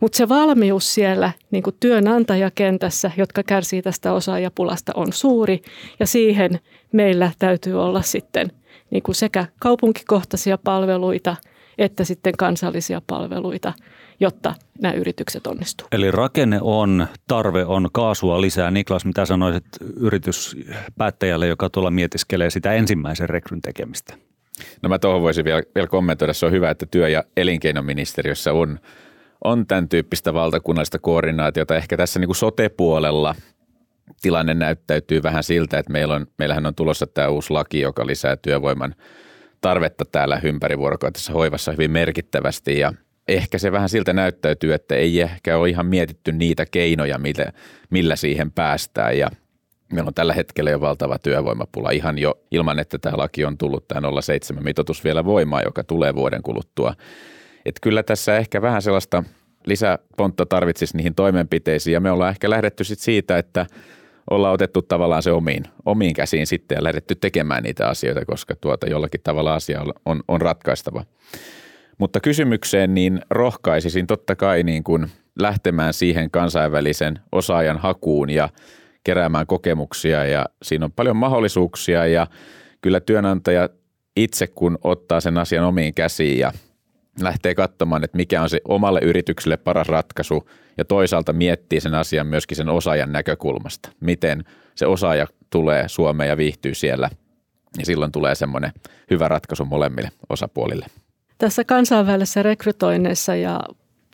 Mutta 0.00 0.16
se 0.16 0.28
valmius 0.28 0.94
siellä 0.94 1.32
niin 1.50 1.62
kuin 1.62 1.76
työnantajakentässä, 1.80 3.10
jotka 3.16 3.42
kärsii 3.42 3.82
tästä 3.82 4.12
osaajapulasta, 4.12 4.92
on 4.94 5.12
suuri 5.12 5.62
ja 6.00 6.06
siihen 6.06 6.60
meillä 6.92 7.30
täytyy 7.38 7.82
olla 7.82 8.02
sitten 8.02 8.52
niin 8.90 9.02
kuin 9.02 9.14
sekä 9.14 9.46
kaupunkikohtaisia 9.60 10.58
palveluita 10.58 11.36
että 11.78 12.04
sitten 12.04 12.32
kansallisia 12.38 13.02
palveluita, 13.06 13.72
jotta 14.20 14.54
nämä 14.80 14.94
yritykset 14.94 15.46
onnistuu. 15.46 15.88
Eli 15.92 16.10
rakenne 16.10 16.58
on, 16.62 17.06
tarve 17.28 17.64
on, 17.64 17.88
kaasua 17.92 18.40
lisää. 18.40 18.70
Niklas, 18.70 19.04
mitä 19.04 19.24
sanoisit 19.24 19.64
yrityspäättäjälle, 19.96 21.46
joka 21.46 21.70
tuolla 21.70 21.90
mietiskelee 21.90 22.50
sitä 22.50 22.72
ensimmäisen 22.72 23.28
rekryn 23.28 23.62
tekemistä? 23.62 24.14
No 24.82 24.88
mä 24.88 24.98
tuohon 24.98 25.22
voisin 25.22 25.44
vielä, 25.44 25.62
vielä 25.74 25.88
kommentoida. 25.88 26.32
Se 26.32 26.46
on 26.46 26.52
hyvä, 26.52 26.70
että 26.70 26.86
työ- 26.86 27.08
ja 27.08 27.24
elinkeinoministeriössä 27.36 28.52
on, 28.52 28.78
on 29.44 29.66
tämän 29.66 29.88
tyyppistä 29.88 30.34
valtakunnallista 30.34 30.98
koordinaatiota. 30.98 31.76
Ehkä 31.76 31.96
tässä 31.96 32.20
niin 32.20 32.28
kuin 32.28 32.36
sote-puolella– 32.36 33.34
tilanne 34.22 34.54
näyttäytyy 34.54 35.22
vähän 35.22 35.44
siltä, 35.44 35.78
että 35.78 35.92
meillä 35.92 36.14
on, 36.14 36.26
meillähän 36.38 36.66
on 36.66 36.74
tulossa 36.74 37.06
tämä 37.06 37.28
uusi 37.28 37.52
laki, 37.52 37.80
joka 37.80 38.06
lisää 38.06 38.36
työvoiman 38.36 38.94
tarvetta 39.60 40.04
täällä 40.04 40.40
ympärivuorokautisessa 40.42 41.32
hoivassa 41.32 41.72
hyvin 41.72 41.90
merkittävästi. 41.90 42.78
Ja 42.78 42.92
ehkä 43.28 43.58
se 43.58 43.72
vähän 43.72 43.88
siltä 43.88 44.12
näyttäytyy, 44.12 44.74
että 44.74 44.94
ei 44.94 45.20
ehkä 45.20 45.56
ole 45.56 45.68
ihan 45.68 45.86
mietitty 45.86 46.32
niitä 46.32 46.66
keinoja, 46.66 47.18
millä, 47.18 47.52
millä 47.90 48.16
siihen 48.16 48.50
päästään. 48.52 49.18
Ja 49.18 49.30
meillä 49.92 50.08
on 50.08 50.14
tällä 50.14 50.34
hetkellä 50.34 50.70
jo 50.70 50.80
valtava 50.80 51.18
työvoimapula 51.18 51.90
ihan 51.90 52.18
jo 52.18 52.38
ilman, 52.50 52.78
että 52.78 52.98
tämä 52.98 53.16
laki 53.16 53.44
on 53.44 53.58
tullut 53.58 53.88
tämä 53.88 54.20
07 54.22 54.64
mitoitus 54.64 55.04
vielä 55.04 55.24
voimaan, 55.24 55.62
joka 55.64 55.84
tulee 55.84 56.14
vuoden 56.14 56.42
kuluttua. 56.42 56.94
Että 57.64 57.80
kyllä 57.82 58.02
tässä 58.02 58.36
ehkä 58.36 58.62
vähän 58.62 58.82
sellaista 58.82 59.24
lisäpontta 59.66 60.46
tarvitsisi 60.46 60.96
niihin 60.96 61.14
toimenpiteisiin. 61.14 61.94
Ja 61.94 62.00
me 62.00 62.10
ollaan 62.10 62.30
ehkä 62.30 62.50
lähdetty 62.50 62.84
sit 62.84 62.98
siitä, 62.98 63.38
että– 63.38 63.66
ollaan 64.30 64.54
otettu 64.54 64.82
tavallaan 64.82 65.22
se 65.22 65.32
omiin, 65.32 65.64
omiin 65.86 66.14
käsiin 66.14 66.46
sitten 66.46 66.76
ja 66.76 66.84
lähdetty 66.84 67.14
tekemään 67.14 67.62
niitä 67.62 67.88
asioita, 67.88 68.24
koska 68.24 68.56
tuota 68.60 68.86
jollakin 68.86 69.20
tavalla 69.24 69.54
asia 69.54 69.84
on, 70.06 70.22
on 70.28 70.40
ratkaistava. 70.40 71.04
Mutta 71.98 72.20
kysymykseen 72.20 72.94
niin 72.94 73.20
rohkaisisin 73.30 74.06
totta 74.06 74.36
kai 74.36 74.62
niin 74.62 74.84
kuin 74.84 75.06
lähtemään 75.38 75.94
siihen 75.94 76.30
kansainvälisen 76.30 77.18
osaajan 77.32 77.78
hakuun 77.78 78.30
ja 78.30 78.48
keräämään 79.04 79.46
kokemuksia 79.46 80.24
ja 80.24 80.46
siinä 80.62 80.84
on 80.84 80.92
paljon 80.92 81.16
mahdollisuuksia 81.16 82.06
ja 82.06 82.26
kyllä 82.80 83.00
työnantaja 83.00 83.68
itse 84.16 84.46
kun 84.46 84.78
ottaa 84.84 85.20
sen 85.20 85.38
asian 85.38 85.64
omiin 85.64 85.94
käsiin 85.94 86.38
ja 86.38 86.52
lähtee 87.20 87.54
katsomaan, 87.54 88.04
että 88.04 88.16
mikä 88.16 88.42
on 88.42 88.50
se 88.50 88.60
omalle 88.68 89.00
yritykselle 89.00 89.56
paras 89.56 89.88
ratkaisu 89.88 90.48
ja 90.78 90.84
toisaalta 90.84 91.32
miettii 91.32 91.80
sen 91.80 91.94
asian 91.94 92.26
myöskin 92.26 92.56
sen 92.56 92.68
osaajan 92.68 93.12
näkökulmasta. 93.12 93.88
Miten 94.00 94.44
se 94.74 94.86
osaaja 94.86 95.26
tulee 95.50 95.88
Suomeen 95.88 96.28
ja 96.28 96.36
viihtyy 96.36 96.74
siellä 96.74 97.10
ja 97.78 97.86
silloin 97.86 98.12
tulee 98.12 98.34
semmoinen 98.34 98.72
hyvä 99.10 99.28
ratkaisu 99.28 99.64
molemmille 99.64 100.10
osapuolille. 100.28 100.86
Tässä 101.38 101.64
kansainvälisessä 101.64 102.42
rekrytoinnissa 102.42 103.34
ja 103.34 103.60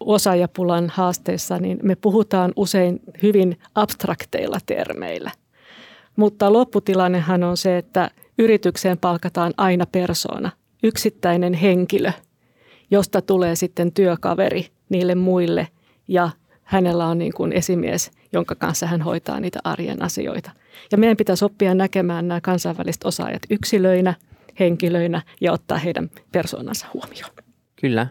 osaajapulan 0.01 0.89
haasteissa, 0.95 1.59
niin 1.59 1.79
me 1.83 1.97
puhutaan 1.97 2.53
usein 2.57 3.01
hyvin 3.23 3.59
abstrakteilla 3.75 4.59
termeillä. 4.67 5.31
Mutta 6.17 6.53
lopputilannehan 6.53 7.45
on 7.45 7.57
se, 7.57 7.79
että 7.79 8.11
yritykseen 8.39 8.99
palkataan 8.99 9.55
aina 9.57 9.87
persoona, 9.87 10.51
yksittäinen 10.83 11.55
henkilö, 11.55 12.13
josta 12.91 13.23
tulee 13.23 13.57
sitten 13.57 13.93
työkaveri 13.93 14.67
niille 14.89 15.15
muille 15.15 15.69
ja 16.09 16.31
hänellä 16.63 17.07
on 17.07 17.19
niin 17.19 17.33
kuin 17.33 17.53
esimies, 17.53 18.11
jonka 18.33 18.55
kanssa 18.55 18.87
hän 18.87 19.03
hoitaa 19.03 19.41
niitä 19.41 19.59
arjen 19.65 20.03
asioita. 20.03 20.51
Ja 20.93 20.99
meidän 20.99 21.17
pitäisi 21.17 21.45
oppia 21.45 21.75
näkemään 21.75 22.29
nämä 22.29 22.41
kansainväliset 22.41 23.05
osaajat 23.05 23.43
yksilöinä, 23.51 24.15
henkilöinä 24.61 25.23
ja 25.41 25.53
ottaa 25.53 25.79
heidän 25.79 26.11
persoonansa 26.33 26.87
huomioon. 26.95 27.31
Kyllä. 27.81 28.07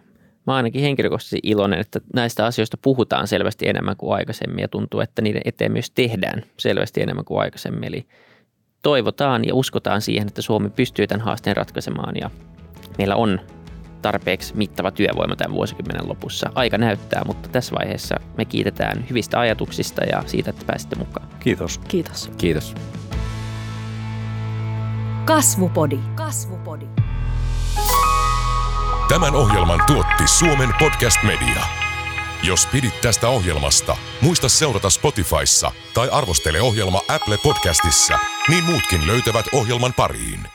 Mä 0.47 0.55
ainakin 0.55 0.82
henkilökohtaisesti 0.82 1.39
iloinen, 1.43 1.80
että 1.80 2.01
näistä 2.13 2.45
asioista 2.45 2.78
puhutaan 2.82 3.28
selvästi 3.28 3.67
enemmän 3.67 3.97
kuin 3.97 4.15
aikaisemmin 4.15 4.59
ja 4.59 4.67
tuntuu, 4.67 4.99
että 4.99 5.21
niiden 5.21 5.41
eteen 5.45 5.71
myös 5.71 5.91
tehdään 5.91 6.43
selvästi 6.57 7.01
enemmän 7.01 7.26
kuin 7.26 7.39
aikaisemmin. 7.39 7.84
Eli 7.84 8.05
toivotaan 8.82 9.45
ja 9.45 9.55
uskotaan 9.55 10.01
siihen, 10.01 10.28
että 10.28 10.41
Suomi 10.41 10.69
pystyy 10.69 11.07
tämän 11.07 11.26
haasteen 11.26 11.57
ratkaisemaan 11.57 12.15
ja 12.21 12.30
meillä 12.97 13.15
on 13.15 13.39
tarpeeksi 14.04 14.58
mittava 14.58 14.91
työvoima 14.91 15.36
tämän 15.36 15.56
vuosikymmenen 15.56 16.10
lopussa. 16.10 16.49
Aika 16.56 16.78
näyttää, 16.78 17.22
mutta 17.26 17.49
tässä 17.49 17.76
vaiheessa 17.80 18.16
me 18.38 18.45
kiitetään 18.45 19.06
hyvistä 19.10 19.39
ajatuksista 19.39 20.04
ja 20.04 20.24
siitä, 20.26 20.49
että 20.49 20.66
pääsitte 20.66 20.95
mukaan. 20.95 21.28
Kiitos. 21.39 21.78
Kiitos. 21.78 22.32
Kiitos. 22.38 22.76
Kasvupodi. 25.26 25.99
Kasvupodi. 26.16 26.86
Tämän 29.10 29.36
ohjelman 29.36 29.80
tuotti 29.88 30.28
Suomen 30.28 30.70
Podcast 30.80 31.18
Media. 31.24 31.64
Jos 32.43 32.68
pidit 32.72 33.01
tästä 33.01 33.30
ohjelmasta, 33.30 33.97
muista 34.22 34.49
seurata 34.49 34.89
Spotifyssa 34.89 35.72
tai 35.93 36.10
arvostele 36.12 36.62
ohjelma 36.62 37.01
Apple 37.08 37.38
Podcastissa, 37.43 38.20
niin 38.49 38.64
muutkin 38.64 39.08
löytävät 39.08 39.45
ohjelman 39.54 39.93
pariin. 39.93 40.53